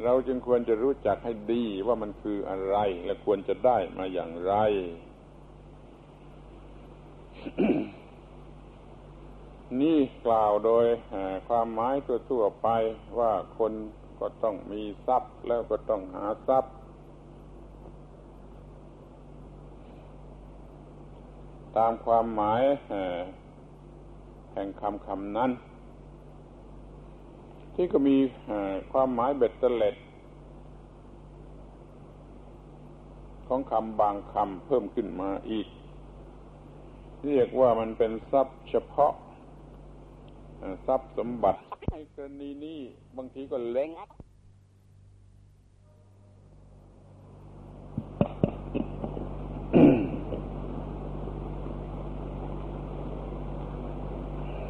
[0.05, 4.55] เราจึงควรจะรู้จักให้ดีว่ามันคืออะไร และควรจะได้มาอย่างไร
[9.81, 10.87] นี่กล่าวโดย
[11.49, 11.95] ความหมาย
[12.31, 12.69] ทั่วๆไป
[13.19, 13.73] ว่าคน
[14.21, 16.73] ก็ต้องมีทรัพย์แล้วก็ต้องหาทรัพย์
[21.77, 22.63] ตามความหมาย
[24.53, 25.51] แห่งคำคำนั้น
[27.79, 28.17] ที่ก็มี
[28.93, 29.97] ความหมายเบ็ดเตล็ด
[33.49, 35.67] ของคำบางคำเพิ่มขึ้นมาอีก
[37.27, 39.13] เรียกว่ามันเป็นทรัพย์เฉพาะ
[40.87, 41.59] ทรัพย์สมบัติ
[41.93, 42.81] ในกรณีนี้
[43.17, 43.91] บางทีก็เล้ง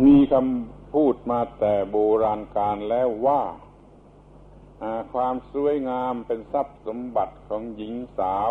[0.04, 3.42] มีคำ พูดมาแต่โบราณกาลแล้วว่า
[5.12, 8.50] ความสวยงามเป็นทรัพย์สมบัติของหญิงสาว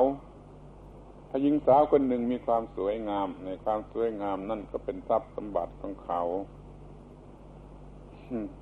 [1.30, 6.22] ถ้าหญิงสาวคนหนึ่งมีความสวยงาม ในความสวยงามนั่นก็เป็นทรัพย์สมบัติของเขา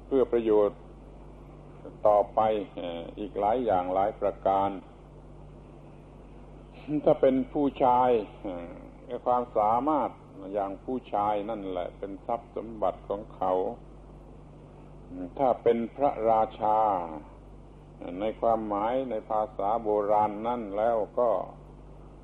[0.06, 0.80] เพื่อประโยชน์
[2.08, 2.40] ต่อไป
[3.20, 4.70] อีกหลายอย่างหลายประการ
[7.06, 8.10] ถ้าเป็นผู้ชาย
[9.26, 10.10] ความสามารถ
[10.52, 13.54] อย่างผู้ชายนั่นแหละ เป็นทรัพย์สมบัติของเขา
[15.38, 16.80] ถ้าเป็นพระราชา
[18.20, 21.30] ในความหมายในภาษาโบราณนั่นแล้วก็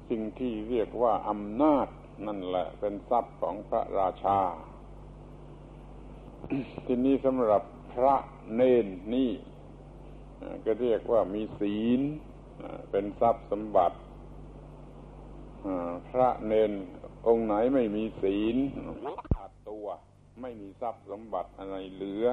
[0.09, 1.87] สิ่งที่เรียกว่าอำนาจ
[2.27, 4.39] นั่นแหละ เป็นทรัพย์ของพระราชา
[6.85, 7.63] ที่นี้สำหรับ
[7.93, 8.15] พระ
[8.53, 9.31] เนนนี่
[10.65, 12.01] ก็เรียกว่ามีศีล
[12.91, 13.97] เป็นทรัพย์สมบัติ
[16.09, 16.71] พระเนน
[17.27, 18.55] องค์ไหนไม่มีศีล
[19.35, 19.87] ขาดตัว
[20.41, 22.25] ไม่มีทรัพย์สมบัติอะไรเหลือ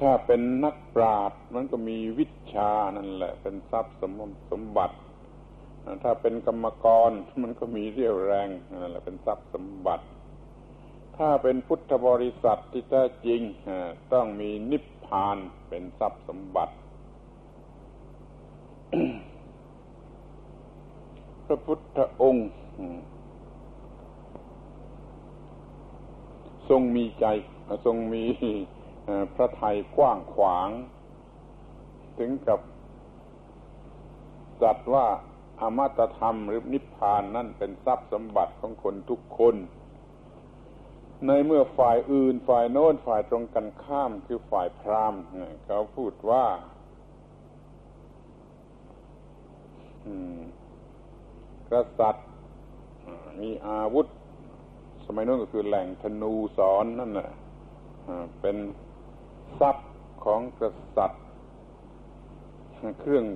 [0.00, 4.20] ถ้าเป็นนักปราชญ์มันก็มีวิชานั่นแหละ เป็นทรัพย์สม
[4.50, 4.96] สมบัติ
[6.02, 7.10] ถ้าเป็นกรรมกร
[7.42, 10.04] มันก็มีเรี่ยวแรงนั่นแหละเป็นทรัพย์สมบัติ
[11.16, 13.40] ถ้าเป็นพุทธบริษัทที่แท้จริง
[14.12, 15.38] ต้องมีนิพพาน
[15.68, 16.74] เป็นทรัพย์สมบัติ
[21.52, 22.48] ระพุทธองค์
[26.68, 27.26] ทรงมีใจ
[27.86, 28.24] ทรงมี
[29.34, 30.68] พระทัยกว้างขวาง
[32.18, 32.60] ถึงกับ
[34.62, 35.06] จัดว่า
[35.60, 39.56] อมตะธรรมหรือนิพพานนั่นเป็นทรัพย์สมบัติของคนทุกคน
[41.26, 45.22] ในเมื่อฝ่ายอื่นฝ่ายโน้นฝ่ายตรงกันข้ามคือฝ่ายพราหมณ์
[45.64, 46.46] เขาพูดว่า
[50.06, 50.40] อืม
[51.72, 52.26] กษัตริย์
[53.40, 54.06] มีอาวุธ
[55.04, 57.30] สมัยนู้นก็คือแหล่งธนูสอนนั่นแหละ
[58.40, 58.56] เป็น
[59.60, 59.90] ทรัพย์
[60.24, 60.62] ของก
[60.96, 61.22] ษัตริย์
[63.00, 63.26] เครื่อง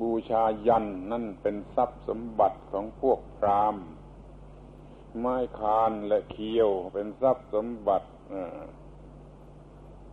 [0.00, 3.84] บูชายันนั่นเป็นทรัพย์สมบัติของพวกพราหมณ์
[5.18, 8.08] ไม้คานและเคียวเป็นทรัพย์สมบัติ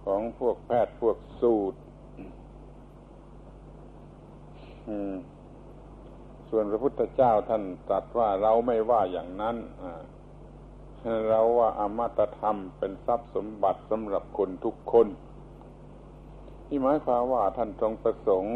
[0.06, 1.80] ของพวกแพทย์พวกสูตร
[6.56, 9.56] ส่วนพระพุทธเจ้าท่านตรัสว่าเราไม่ว่าอย่างนั้น
[11.30, 15.08] เราว่าอมตะธรรมเป็นทรัพย์สมบัติสำหรับคนทุกคน
[16.68, 18.56] ที่หมายความว่าท่านทรงประสงค์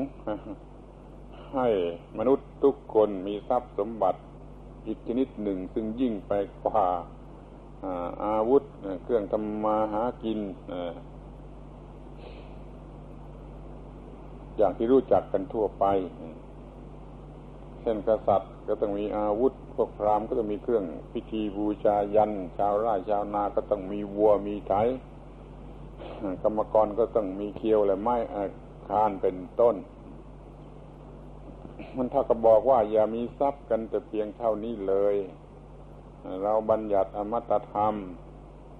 [1.56, 1.68] ให้
[2.18, 4.20] มนุษย์ทุกคนมีทรัพย์สมบัติ
[4.86, 6.34] อีกชนิดหนึ่ง ซึ่งยิ่งไป
[6.64, 6.86] กว่า
[8.26, 8.64] อาวุธ
[9.04, 10.40] เครื่องทำมาหากิน
[14.58, 15.86] อย่างที่รู้จักกันทั่วไป
[17.88, 24.74] ช่นกษัตริย์ก็ต้องมีอาวุธ พวกพราหมณ์ก็ต้องมีเครื่องพิธีบูชายัน ชาวไร่ชาวนาก็ต้องมีวัวมีไถ
[26.44, 28.16] กรรมกรก็ต้องมีเคียวและไม้
[28.88, 29.76] คานเป็นต้น
[31.96, 35.16] มันถ้าก็บอกว่า อย่ามีทรัพย์กันแต่เพียงเท่านี้เลย
[36.42, 37.96] เราบัญญัติอมตะธรรม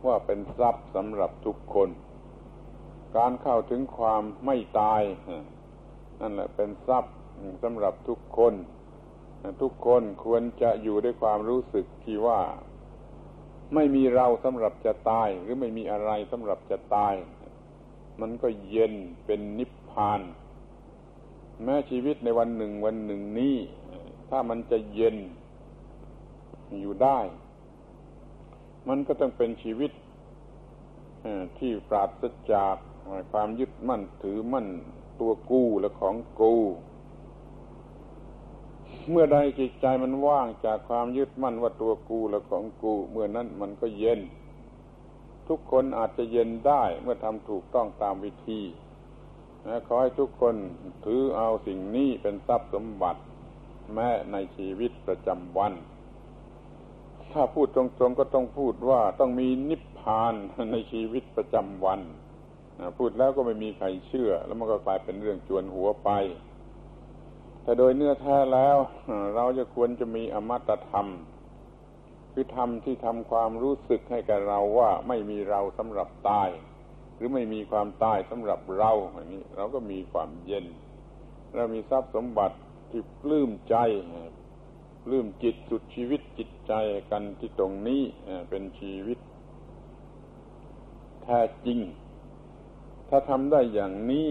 [0.06, 1.90] ว่าเป็นทรัพย์สำหรับทุกคน
[3.18, 5.02] การเข้าถึงความไม่ตาย
[6.22, 7.14] นั่นแหละเป็นทรัพย์
[7.64, 8.54] สำหรับทุกคน
[9.62, 12.42] ทุกคนควรจะอยู่ด้วยความรู้สึกที่ว่า
[13.74, 17.16] ไม่มีเราสำหรับจะตาย หรือไม่มีอะไรสำหรับจะตาย
[18.22, 18.94] มันก็เย็น
[19.26, 20.22] เป็นนิพพาน
[21.64, 23.56] แม้ชีวิตในวันหนึ่งวันหนึ่งนี้
[24.30, 25.18] ถ้ามันจะเย็น
[26.82, 27.20] อยู่ได้
[28.88, 29.92] มันก็ต้องเป็นชีวิต
[31.58, 32.76] ที่ปราศจาก
[33.32, 34.68] ความยึดมั่นถือมั่น
[35.20, 36.56] ตัวกู้และของกู
[39.12, 44.20] เมื่อใดจิตใจมันว่างจากความยึดมั่นว่าตัวกูและของกู เมื่อนั้นมันก็เย็น
[45.48, 48.62] ทุกคนอาจจะเย็นได้เมื่อทำถูกต้องตามวิธี
[49.88, 50.56] ขอให้ทุกคน
[51.06, 53.22] ถือเอาสิ่งนี้เป็นทรัพย์สมบัติ
[53.94, 55.74] แม้ในชีวิตประจำวัน
[57.32, 60.34] ถ้าพูดตรงๆก็ต้องพูดว่าต้องมีนิพพาน
[60.72, 62.02] ในชีวิตประจำวัน
[62.98, 66.10] พูดแล้วก็ไม่มีใครเชื่อ แล้วมันก็กลายเป็นเรื่องจวนหัวไป
[67.68, 68.78] แต่โดยเนื้อแท้แล้ว
[69.36, 71.08] เราจะควรจะมีอมตะธรรม
[72.34, 76.50] คือธรรมที่ทำความรู้สึกให้กับเราว่าไม่มีเราสำหรับตาย
[77.16, 80.66] หรือไม่มีความตายสำหรับเราอย่างนี้ เราก็มีความเย็น
[81.56, 82.58] เรามีทรัพย์สมบัติ
[82.92, 83.76] ที่ปลื้มใจ
[85.04, 86.74] ปลื้มจิตสุดชีวิตจิตใจ
[87.12, 88.02] กันที่ตรงนี้
[88.50, 89.20] เป็นชีวิต
[91.24, 91.80] แท้จริง
[93.10, 94.30] ถ้าทำได้อย่างนี้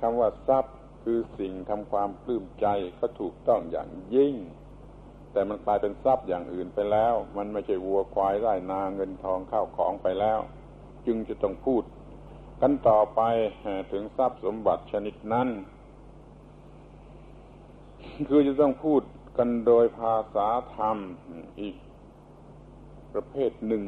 [0.00, 2.66] คำว่าทรัพย์ คือสิ่งทำความปลื้มใจ
[2.98, 4.34] ก็ถูกต้องอย่างยิ่ง
[5.32, 10.38] แต่มันกลายเป็นทรัพย์อย่างอื่นไปแล้ว มันไม่ใช่วัวควายไร่นาเงินทองข้าวของไปแล้ว
[11.06, 11.82] จึงจะต้องพูด
[12.62, 13.20] กันต่อไป
[13.92, 15.48] ถึงทรัพย์สมบัติชนิดนั้น
[18.28, 19.02] คือจะต้องพูด
[19.38, 20.96] กันโดยภาษาธรรม
[21.60, 21.76] อีก
[23.12, 23.84] ประเภทหนึ่ง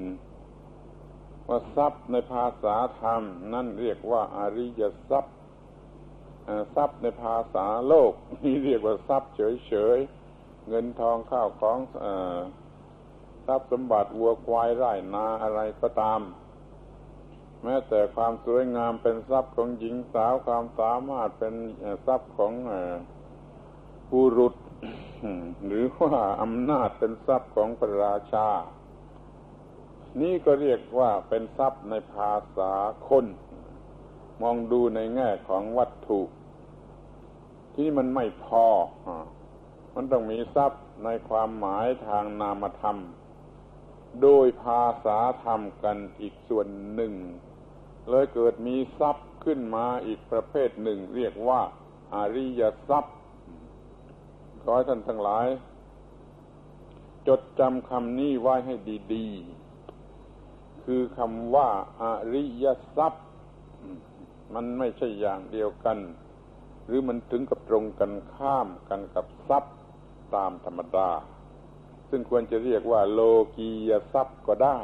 [1.49, 3.23] ว่าทรัพย์ในภาษาธรรม
[3.55, 5.37] นั่นเรียกว่า อริยทรัพย์
[6.75, 11.79] ทรัพย์ในภาษาโลกนี่เรียกว่าทรัพย์เฉยๆ เงินทองข้าวของ
[13.47, 16.21] ทรัพย์สมบัติวัวควายไร่นาอะไรก็ตาม
[17.63, 21.55] แม้แต่ความสวยงามเป็นทรัพย์ของหญิงสาวความสามารถเป็น
[22.07, 22.53] ทรัพย์ของ
[24.09, 24.55] ผู้รุษ
[25.67, 28.49] หรือว่าอำนาจเป็นทรัพย์ของพระราชา
[30.21, 32.73] นี่ก็เรียกว่าเป็นทรัพย์ในภาษา
[33.09, 33.27] คน
[34.43, 36.21] มองดูในแง่ของวัตถุ
[37.75, 38.67] ที่มันไม่พอ
[39.95, 42.99] มันต้องมีทรัพย์ในความหมายทางนามธรรม
[44.23, 47.15] โดยภาษาธรรมกันอีกส่วนหนึ่ง
[48.11, 51.61] เลยเกิดมีทรัพย์ขึ้นมาอีกประเภทหนึ่ง เรียกว่า
[52.15, 53.17] อาริยทรัพย์
[54.63, 55.47] ขอให้ท่านทั้งหลาย
[57.29, 58.75] จดจำคำนี้ไว้ให้
[59.15, 59.27] ดี
[60.07, 61.69] ๆ คือคำว่า
[62.03, 62.05] อ
[62.35, 62.67] ริย
[62.97, 63.24] ทรัพย์
[64.55, 65.99] มันไม่ใช่อย่างเดียวกัน
[66.87, 69.75] หรือมันถึงกับตรงกันข้ามกันกับทรัพย์
[70.35, 71.11] ตามธรรมดา
[72.11, 73.21] ซึ่งควรจะเรียกว่า โล
[73.57, 74.79] กียทรัพย์ก็ได้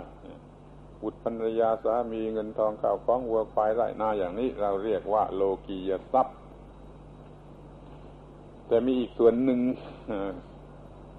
[1.02, 6.36] บุตรภรรยาสามีเงินทองข้าวของวัวควายไร่นาอย่างนี้ เราเรียกว่า โลกียทรัพย์
[8.66, 9.60] แต่มีอีกส่วนหนึ่ง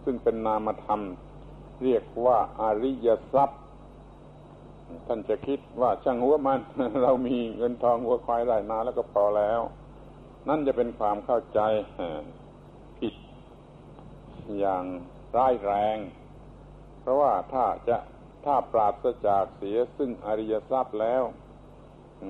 [0.03, 1.01] ซึ่งเป็นนามธรรม
[1.83, 3.60] เรียกว่า อริยทรัพย์
[5.07, 6.59] ท่านจะคิดว่าช่างหัวมัน
[7.03, 9.61] เรามีเงินทองหัวควายได้นาแล้วก็พอแล้ว
[10.47, 11.59] นั่นจะเป็นความเข้าใจ
[12.99, 13.13] ผิด
[14.59, 14.83] อย่าง
[15.37, 15.97] ร้ายแรง
[17.01, 17.97] เพราะว่าถ้าจะ
[18.45, 21.23] ถ้าปราศจากเสียซึ่งอริยทรัพย์แล้ว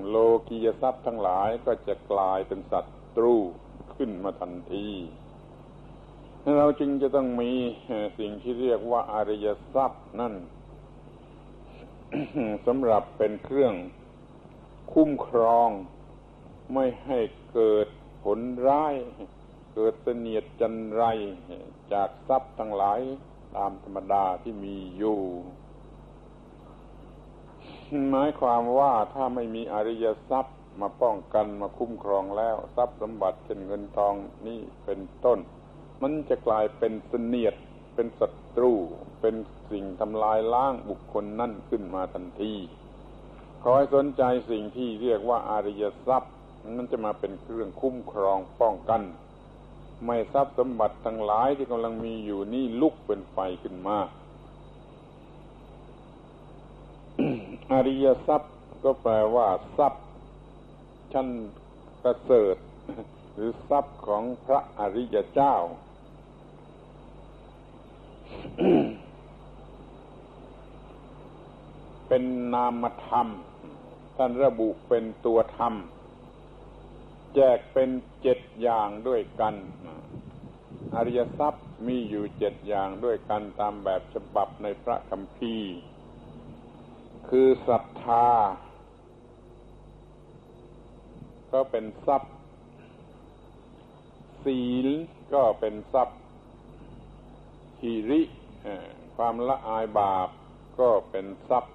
[0.08, 0.16] โล
[0.48, 3.36] กียทรัพย์ทั้งหลายก็จะกลายเป็นสัตว์ตรู
[3.94, 4.88] ขึ้นมาทันที
[6.58, 7.50] เราจึงจะต้องมี
[8.18, 10.34] สิ่งที่เรียกว่าอริยทรัพย์นั่น
[12.66, 13.74] สำหรับเป็นเครื่อง
[14.92, 15.70] คุ้มครอง
[16.74, 17.18] ไม่ให้
[17.52, 17.86] เกิด
[18.24, 18.94] ผลร้าย
[19.74, 21.04] เกิดเสนียดจันไร
[21.92, 23.00] จากทรัพย์ทั้งหลาย
[23.56, 25.20] ตามธรรมดาที่มีอยู่
[28.10, 34.14] หมายความว่าถ้าไม่มีอริยทรัพย์มาป้องกันมาคุ้มครองแล้ว ทรัพย์สมบัติเช่นเงินทอง
[34.46, 35.38] นี่เป็นต้น
[36.02, 37.54] มันจะกลายเป็นเสนียด
[37.94, 38.26] เป็นศั
[38.56, 38.72] ตรู
[39.20, 39.34] เป็น
[39.70, 42.54] สิ่งทำลายล้างบุคคลนั่นขึ้นมาทันที
[43.62, 46.34] ขอให้สนใจสิ่งที่เรียกว่าอาริยทรัพย์
[46.70, 49.02] นั้นจะมาเป็นเครื่องคุ้มครองป้องกัน
[50.06, 53.98] ไม่ทรัพย์สมบัติทั้งหลายที่กำลังมีอยู่นี่ลุกเป็นไฟขึ้นมา
[57.72, 58.52] อริยทรัพย์
[58.84, 59.48] ก็แปลว่า
[59.78, 60.04] ทรัพย์
[61.12, 61.28] ชั้น
[62.02, 62.56] ประเสริฐ
[63.34, 65.54] หรือทรัพย์ของพระอริยเจ้า
[72.08, 72.24] เป็น
[72.54, 73.28] นามธรรม
[74.16, 75.74] ท่านระบุเป็นตัวธรรม
[77.34, 77.90] แจกเป็น
[78.22, 79.54] เจ็ดอย่างด้วยกัน
[80.94, 85.72] อริยทรัพย์มีอยู่เจ็ดอย่างด้วยกันตามแบบฉบับในพระคัมภีร์
[87.28, 88.28] คือศรัทธา
[91.52, 92.34] ก็เป็นทรัพย์
[94.44, 94.86] ศีล
[95.34, 96.21] ก็เป็นทรัพย์
[97.82, 98.22] หิริ
[99.16, 100.28] ความละอายบาป
[100.80, 101.74] ก็เป็นทรัพย์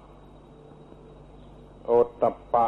[1.86, 2.66] โอตตปะ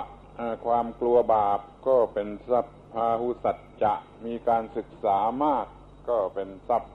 [0.66, 5.66] ความกลัวบาปก็เป็นทรัพย์พาหุสัจจะมีการศึกษามาก
[6.08, 6.92] ก็เป็นทรัพย์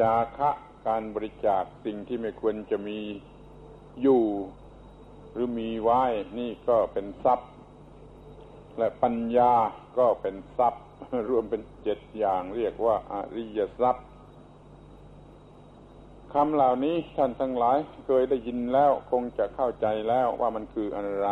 [0.00, 0.50] จาคะ
[0.86, 3.00] การบริจาคสิ่งที่ไม่ควรจะมี
[4.02, 4.24] อยู่
[5.32, 6.02] หรือมีไว้
[6.38, 7.50] นี่ก็เป็นทรัพย์
[8.78, 9.54] และปัญญา
[9.98, 10.84] ก็เป็นทรัพย์
[11.28, 14.06] รวมเป็นเจ็ดอย่างเรียกว่าอริยทรัพย์
[16.34, 21.28] คำเหล่านี้ท่านทั้งหลายเคยได้ยินแล้วคงจะเข้าใจแล้วว่ามันคืออะไร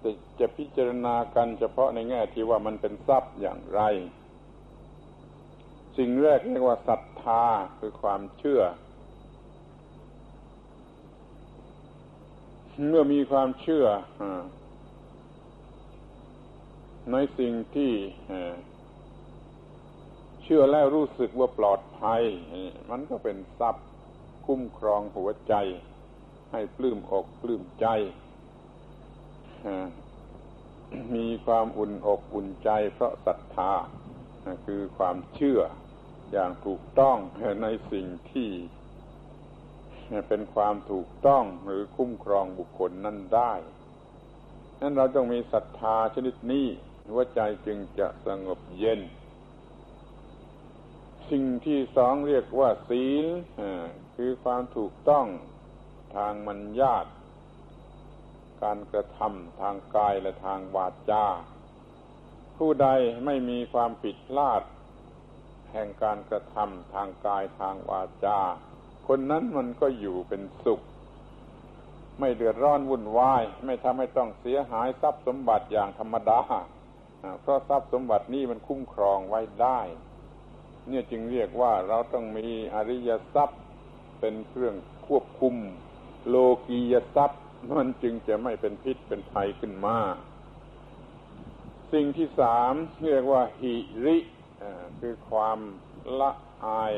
[0.00, 0.10] แต่
[0.40, 3.80] จะพิจารณากันเฉพาะในแง่ที่ว่ามันเป็นทรัพย์อย่างไร
[5.96, 7.44] สิ่งแรกเรียกว่าศรัทธา
[7.78, 8.62] คือความเชื่อ
[12.88, 13.86] เมื่อมีความเชื่อ
[17.12, 17.92] ในสิ่งที่
[20.50, 22.22] ชื่อแล้วรู้สึกว่าปลอดภัย
[22.90, 23.86] มันก็เป็นทรัพย์
[24.46, 25.54] คุ้มครองหัวใจ
[26.52, 27.86] ให้ปลื้มอกปลื้มใจ
[31.14, 33.72] มีความอุ่นอกอุ่นใจเพราะศรัทธา
[34.66, 35.60] คือความเชื่อ
[36.32, 37.16] อย่างถูกต้อง
[37.62, 38.50] ในสิ่งที่
[40.28, 43.52] เป็นความถูกต้องหรือคุ้มครองบุคคลนั้นได้
[44.80, 46.66] นั้นเราต้องมีศรัทธาชนิดนี้
[47.10, 49.00] หัวใจจึงจะสงบเย็น
[51.30, 53.26] สิ่งที่สองเรียกว่าศีล
[54.16, 55.26] คือความถูกต้อง
[56.16, 57.06] ทางมัญญาต
[58.62, 61.26] การกระทำทางกายและทางวาจา
[62.56, 62.88] ผู้ใด
[63.24, 64.62] ไม่มีความผิดพลาด
[65.72, 68.40] แห่งการกระทำทางกายทางวาจา
[69.08, 70.80] คนนั้นมันก็อยู่เป็นสุข
[72.18, 76.40] ไม่เดือดร้อนวุ่นวาย ไม่ทำให้ต้องเสียหายทรัพย์สมบัติอย่างธรรมดา
[77.40, 79.80] เพราะทรัพย์สมบัตินี้มันคุ้มครองไว้ได้
[80.90, 83.60] เนี่ยจึงเรียกว่าเราต้องมีอริยทรัพย์
[84.20, 84.74] เป็นเครื่อง
[85.06, 85.54] ควบคุม
[86.28, 86.36] โล
[86.66, 87.40] กียทรัพย์
[87.78, 89.98] มันจึงจะไม่เป็นพิษเป็นภัยขึ้นมา
[91.92, 92.72] สิ่งที่สาม
[93.04, 93.74] เรียกว่าหิ
[94.04, 94.16] ริ
[95.00, 95.58] คือความ
[96.20, 96.30] ละ
[96.64, 96.94] อาย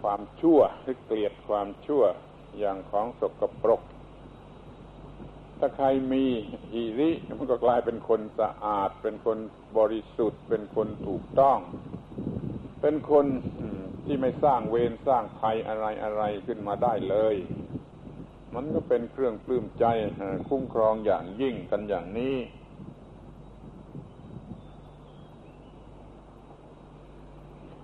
[0.00, 2.02] ความชั่วหรือเกลียดความชั่ว
[2.58, 3.82] อย่างของสกปรก
[5.64, 6.24] ถ้าใครมี
[6.72, 9.38] ฮิริมันก็กลายเป็นคนสะอาด เป็นคน
[9.78, 11.58] บริสุทธิ์ เป็นคนถูกต้อง
[12.80, 13.26] เป็นคน
[14.04, 17.34] ที่ไม่สร้างเวรสร้างภัยอะไรอะไรขึ้นมาได้เลย
[18.54, 19.84] มันก็เป็นเครื่องปลื้มใจ
[20.48, 22.36] คุ้มครองอย่างยิ่งกันอย่างนี้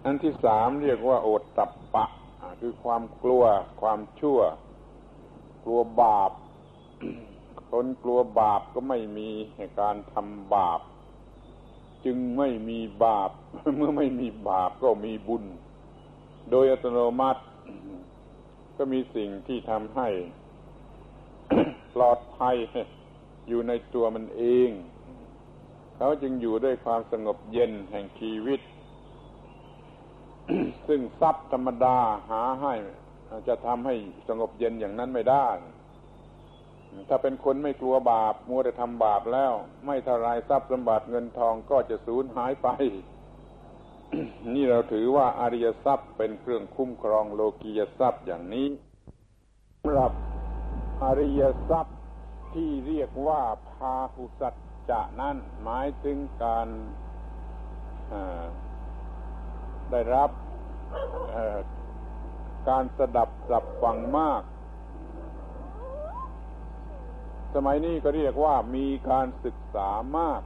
[0.05, 2.05] อันที่สามเรียกว่าโอตตับปะ
[2.61, 3.45] คือความกลัว
[3.81, 4.41] ความชั่ว
[5.65, 6.33] กลัวบาป
[7.71, 9.29] คนกลัวบาปก็ไม่มี
[9.81, 10.81] การทำบาป
[12.05, 13.31] จึงไม่มีบาป
[13.77, 15.45] เมื่อไม่มีบาปก็มีบุญ
[16.51, 17.43] โดยอัตโนมัติ
[18.77, 20.09] ก็มีสิ่งที่ทำให้
[21.95, 22.57] ปลอดภัย
[23.49, 24.71] อยู่ในตัวมันเอง
[25.97, 28.61] เขาจึงอยู่ด้วยความสงบเย็นแห่งชีวิต
[30.89, 31.99] ซึ่งทรัพย์ธรรมดา
[32.31, 32.75] หาให้
[33.49, 33.95] จะทำให้
[34.29, 35.49] สงบเย็นอย่างนั้นไม่ได้
[37.09, 39.53] ถ้าเป็นคนไม่กลัวบาป มัวแต่ทำบาปแล้ว
[39.87, 42.69] ไม่ทลายทรัพย์สมบัติเงินทองก็จะสูญหายไป
[44.55, 48.69] นี่เราถือว่าอริยทรัพย์เป็นเครื่องคุ้มครองโลกียทรัพย์อย่างนี้
[49.83, 50.13] สำหรับ
[51.03, 51.99] อริยทรัพย์
[52.55, 54.55] ที่เรียกว่าพาหุสัจ
[54.91, 56.69] จะนั่นหมายถึงการ
[59.91, 60.31] ได้รับ
[62.69, 64.43] การสดับสับฟังมาก
[67.55, 69.89] สมัยนี้ก็เรียกว่ามีการศึกษา
[70.19, 70.43] มาก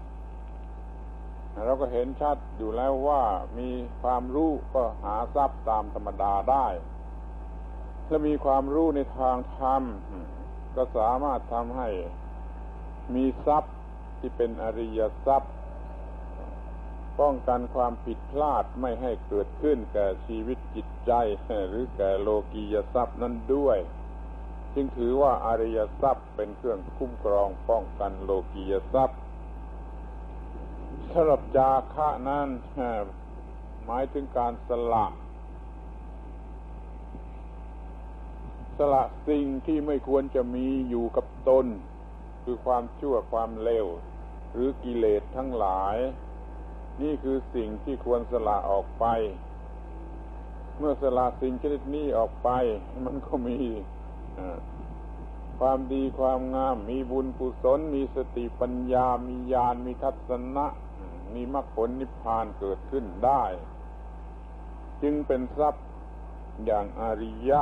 [1.65, 3.23] เราก็เห็นชัดอยู่แล้วว่า
[3.59, 3.71] มี
[4.03, 6.67] ความรู้ก็หาทรัพย์ตามธรรมดาได้
[8.09, 9.83] ถ้ามีความรู้ในทางธรรม
[10.77, 11.89] ก็สามารถทำให้
[13.15, 13.75] มีทรัพย์
[14.19, 15.53] ที่เป็นอริยทรัพย์
[17.21, 21.13] ป้องกันความผิดพลาดไม่ให้เกิดขึ้นแก่ชีวิตจิตใจ
[21.69, 23.79] หรือแก่โลกียทรัพย์นั้นด้วย
[24.75, 29.21] จึงถือว่าอริยทรัพย์เป็นเครื่องคุ้มครองป้องกันโลกียทรัพย์
[31.13, 32.49] สำหรับจาคะนั้น
[33.85, 35.07] หมายถึงการสละ
[38.79, 41.67] สละสิ่งที่ไม่ควรจะมีอยู่กับตน
[42.45, 43.87] คือความชั่วความเลว
[44.53, 45.97] หรือกิเลสทั้งหลาย
[47.03, 49.05] นี่คือสิ่งที่ควรสละออกไป
[50.79, 52.49] เมื่อสละสิ่งชนิดนี้ออกไป
[53.05, 53.59] มันก็มี
[55.59, 60.67] ความดีความงาม มีบุญกุศล มีสติปัญญา มีญาณ มีทัศนะ
[61.35, 63.45] มีมรรคผลนิพพานเกิดขึ้นได้
[65.03, 65.85] จึงเป็นทรัพย์
[66.65, 67.61] อย่างอริยะ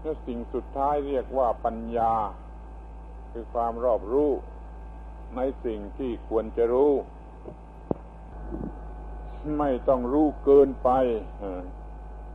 [0.00, 2.14] และสิ่งสุดท้ายเรียกว่าปัญญา
[3.30, 4.30] คือความรอบรู้
[5.36, 6.92] ในสิ่งที่ควรจะรู้
[9.58, 10.90] ไม่ต้องรู้เกินไป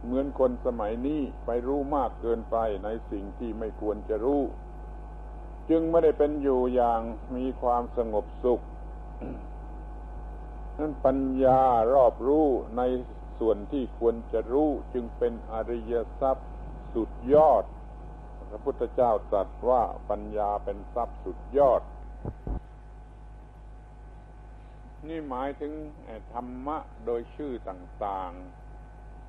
[0.03, 4.41] เหมือนคนสมัยนี้ไปรู้มากเกินไปในสิ่งที่ไม่ควรจะรู้
[5.69, 7.01] จึงไม่ได้เป็นอยู่อย่าง
[7.35, 8.61] มีความสงบสุข
[10.77, 11.61] นั้นปัญญา
[11.93, 12.47] รอบรู้
[12.77, 12.81] ใน
[13.39, 16.49] ส่วนที่ควรจะรู้จึงเป็นอริยทรัพย์
[16.93, 17.63] สุดยอด
[18.49, 21.81] พระพุทธเจ้าตรัสว่าปัญญาเป็นทรัพย์สุดยอด
[25.07, 25.73] นี่หมายถึง
[26.33, 28.62] ธรรมะโดยชื่อต่าง ๆ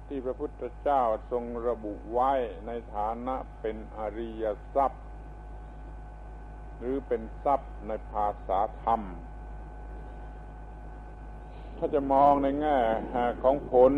[0.06, 2.32] ที่พระพุทธเจ้าทรงระบุไว้
[2.66, 4.44] ในฐานะเป็นอริย
[4.74, 5.04] ทรัพย์
[6.78, 9.00] หรือเป็นทรัพย์ในภาษาธรรม
[11.78, 12.78] ถ้าจะมองในแง่
[13.42, 13.92] ของผล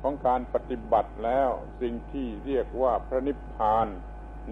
[0.00, 3.86] ของการปฏิบัติแล้วสิ่งที่เรียกว่าพระนิพพาน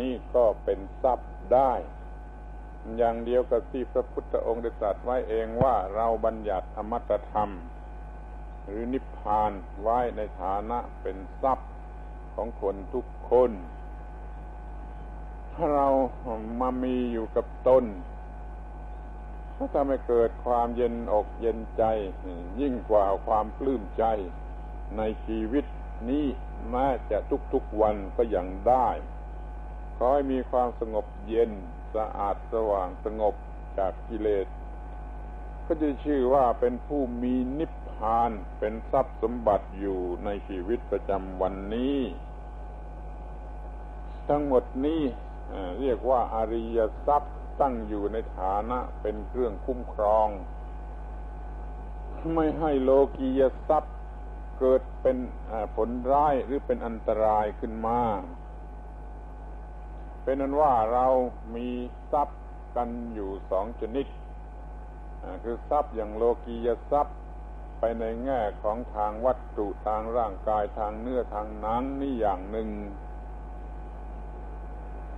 [0.00, 1.72] นี่ก็เป็นทรัพย์ได้
[2.96, 7.50] อย่างเดียวกับที่พระพุทธองค์ได้ตรัสไว้เองว่าเราบัญญัติอมตะธรรม
[8.66, 11.70] หรือนิพพานไว้ในฐานะเป็นทรัพย์
[12.34, 13.50] ของคนทุกคน
[15.52, 15.88] ถ้าเรา
[16.60, 17.84] มามีอยู่กับตน
[19.56, 21.84] ก็ทำให้เกิดความเย็นอกเย็นใจ
[22.60, 24.04] ยิ่งกว่าความปลื้มใจ
[24.98, 25.64] ในชีวิต
[26.08, 26.26] นี้
[26.70, 27.18] แม้จะ
[27.52, 28.88] ทุกๆวันก็ยังได้
[29.96, 31.50] ขอให้มีความสงบเย็น
[31.94, 33.34] สะอาดสว่างสงบ
[33.78, 34.46] จากกิเลส
[35.66, 41.98] ก็จะชื่อว่าเป็นผู้มีนิพานเป็นทรัพย์สมบัติอยู่ในชีวิตประจำวันนี้
[44.28, 45.02] ทั้งหมดนี้
[45.80, 50.28] เรียกว่าอาริยทรัพย์ตั้งอยู่ในฐานะเป็นเครื่องคุ้มครอง
[52.34, 53.94] ไม่ให้โลกียทรัพย์
[54.58, 55.16] เกิดเป็น
[55.76, 58.00] ผลร้ายหรือเป็นอันตรายขึ้นมา
[60.22, 61.06] เป็นนั้นว่าเรา
[61.54, 61.68] มี
[62.12, 62.40] ทรัพย์
[62.76, 64.06] กันอยู่สองชนิด
[65.42, 67.16] คือทรัพย์อย่างโลกียทรัพย์
[67.84, 72.68] ไปในแง่ของทางวัตถุทางร่างกายทางเนื้อทางหนังนี่อย่างหนึ่ง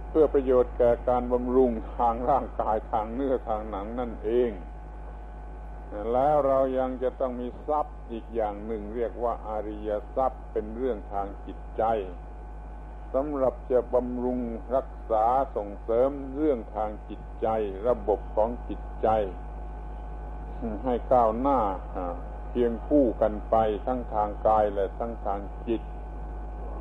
[0.08, 4.50] เพื่อประโยชน์แก่การบำรุงทางร่างกายทางเนื้อทางหนังนั่นเอง
[6.12, 11.82] แล้วเรายังจะต้องมีทรัพย์อีกอย่างหนึ่งเรียกว่าอาริยทรัพย์เป็นเรื่องทางจิตใจ
[13.14, 14.40] สำหรับจะบำรุง
[14.76, 17.46] รักษาส่งเสริมเรื่องทางจิตใจ
[17.88, 19.08] ระบบของจิตใจ
[20.84, 21.60] ให้ก้าวหน้า
[22.56, 25.82] เพียงคู่กันไปทั้งทางกายและทั้งทางจิต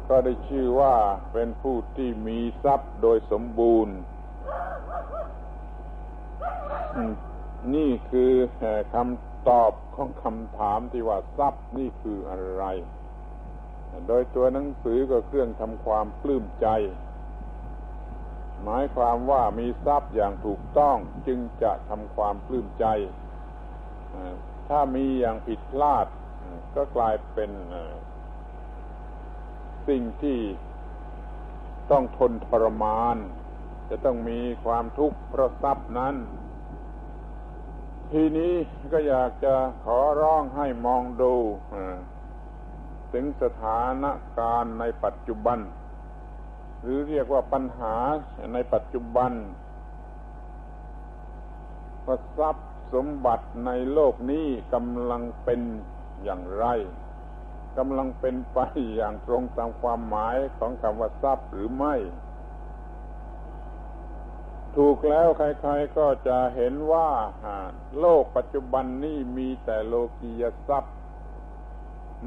[0.10, 0.96] ก็ได้ชื่อว่า
[1.34, 3.96] เป็นผู้ที่มีทรัพย์โดยสมบูรณ์
[7.76, 8.34] นี่คือ
[8.94, 12.64] คำตอบของคำถามที่ว่าทรัพย์นี่คืออะไร
[14.08, 16.68] โดยตัวหนังสือก็เครื่องทำความปลื้มใจ
[18.64, 20.98] หมายความว่ามีทรัพย์อย่างถูกต้อง
[21.28, 22.86] จึงจะทำความปลื้มใจ
[24.76, 26.08] ถ้ามีอย่างผิดพลาด
[26.76, 27.52] ก็กลายเป็น
[29.88, 30.40] สิ่งที่
[31.92, 33.18] ต้องทนทรมาน
[33.90, 36.16] จะต้องมีความทุกข์เพราะทรัพย์นั้น
[38.12, 38.54] ทีนี้
[38.94, 39.56] ก็อยากจะ
[39.86, 41.34] ขอร้องให้มองดู
[43.14, 44.06] ถึงสถาน
[44.40, 45.60] การณ์ในปัจจุบัน
[46.82, 47.96] หรือเรียกว่าปัญหา
[48.54, 49.32] ในปัจจุบัน
[52.06, 55.62] ว่าทรัพย์ สมบัติในโลกนี้กำลังเป็น
[56.24, 56.66] อย่างไร
[57.78, 58.60] กำลังเป็นไป
[58.96, 61.96] อย่างตรงตามความหมายของคำว่าทรัพย์หรือไม่
[64.76, 67.10] ถูกแล้วใครๆก็จะเห็นว่า
[68.00, 70.96] โลกปัจจุบันนี้มีแต่โลกียทรัพย์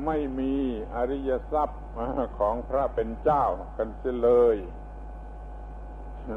[0.05, 0.55] ไม่มี
[0.95, 1.81] อริยทรัพย์
[2.39, 3.45] ของพระเป็นเจ้า
[3.77, 4.57] กันเสียเลย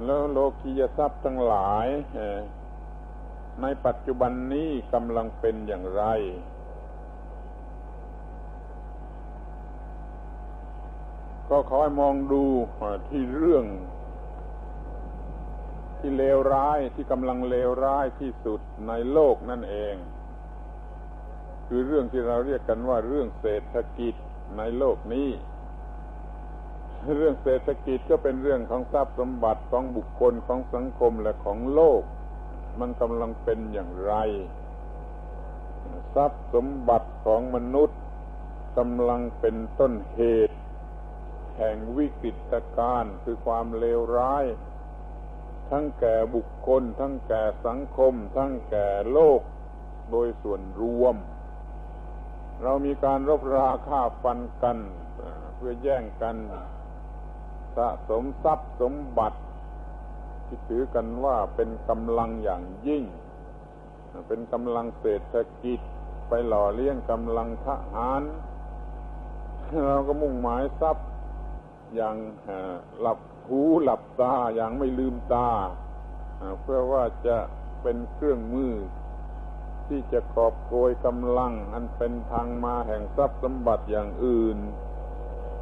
[0.05, 1.87] แล้วโลกียทรัพย์ทั้งหลาย
[3.61, 6.03] ในปัจจุบันนี้กำลังเป็นอย่างไร
[11.49, 12.43] ก็ขอให้มองดู
[13.09, 13.65] ที่เรื่อง
[15.99, 19.95] ที่เลวร้ายที่กำลังเลวร้ายที่สุดในโลกนั่นเอง
[21.67, 24.15] คือเรื่องที่เราเรียกกันว่าเรื่องเศรษฐกิจ
[24.57, 25.29] ในโลกนี้
[27.17, 32.01] เรื่องเศรษฐกิจก็เป็นเรื่องของทรัพย์สมบัติของบุคคลของสังคมและของโลก
[32.79, 34.13] มันกำลังเป็นอย่างไร
[36.15, 37.99] ทรัพย์สมบัติของมนุษย์
[38.77, 40.57] กำลังเป็นต้นเหตุ
[41.57, 44.45] แห่งวิกฤตการณ์คือความเลวร้าย
[45.69, 49.41] ทั้งแก่บุคคล ทั้งแก่สังคม ทั้งแก่โลก
[50.11, 51.15] โดยส่วนรวม
[52.63, 54.77] เรามีการรบราฆ่าฟันกัน
[55.55, 56.35] เพื่อแย่งกัน
[57.75, 59.39] สะสมทรัพย์สมบัติ
[60.49, 63.03] ที่ถือกันว่าเป็นกำลังอย่างยิ่ง
[64.27, 65.79] เป็นกำลังเศรษฐกิจ
[66.27, 68.21] ไปหล่อเลี้ยงกำลังทหาร
[69.85, 71.07] เราก็มุ่งหมายทรัพย์
[71.95, 72.15] อย่าง
[72.99, 75.49] หลับหูหลับตาอย่างไม่ลืมตา
[76.61, 77.37] เพื่อว่าจะ
[77.81, 78.73] เป็นเครื่องมือ
[79.87, 84.57] ที่จะกอบโกยกำลัง อันเป็นทางมาแห่งทรัพย์สมบัติอย่างอื่น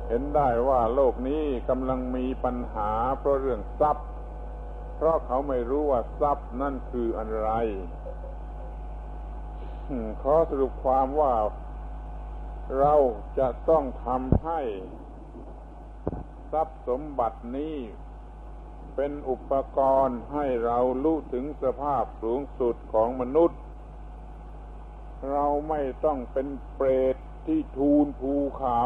[0.07, 4.07] เห็นได้ว่าโลกนี้กำลังมีปัญหาเพราะเรื่องทรัพย์
[4.97, 7.49] เพราะเขาไม่รู้ว่าทรัพย์นั่นคืออะไร
[10.21, 11.33] ขอสรุปความว่า
[12.79, 12.95] เรา
[13.39, 14.61] จะต้องทำให้
[16.51, 17.77] ทรัพย์สมบัตินี้
[18.95, 23.59] เป็นอุปกรณ์ให้เรารู้ถึงสภาพสูงสุดของมนุษย์
[25.31, 28.81] เราไม่ต้องเป็นเปรตที่ทูลภูเขา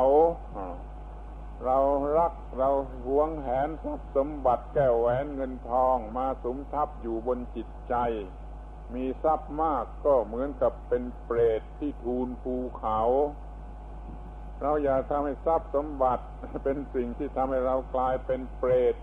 [1.66, 1.80] เรา
[2.18, 2.70] รักเรา
[3.06, 7.96] หวงแหนทรัพย์สมบัติแก้วแหวนเงินทองมาสมทับอยู่บนจิตใจ
[8.94, 13.02] มีทรัพย์มากก็เหมือนกับเป็นเปรตที่ทูลภูเขา
[14.62, 16.26] เราอย่าทำให้ทรัพย์สมบัติ
[16.64, 18.96] เป็นสิ่งที่ทำให้เรากลายเป็นเปรต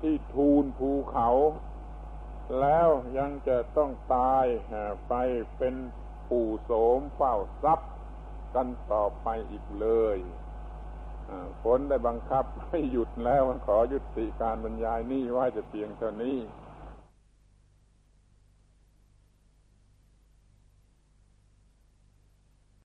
[0.00, 1.30] ที่ทูลภูเขา
[2.60, 4.44] แล้วยังจะต้องตาย
[5.08, 5.14] ไป
[5.58, 5.74] เป็น
[6.30, 7.90] ปู่โสมเฝ้าทรัพย์
[8.54, 10.18] กันต่อไปอีกเลย
[11.62, 16.36] ผลได้บังคับให้หยุดแล้วขอยุติการบรรยายนี่ไว้จะเพียงเท่านี้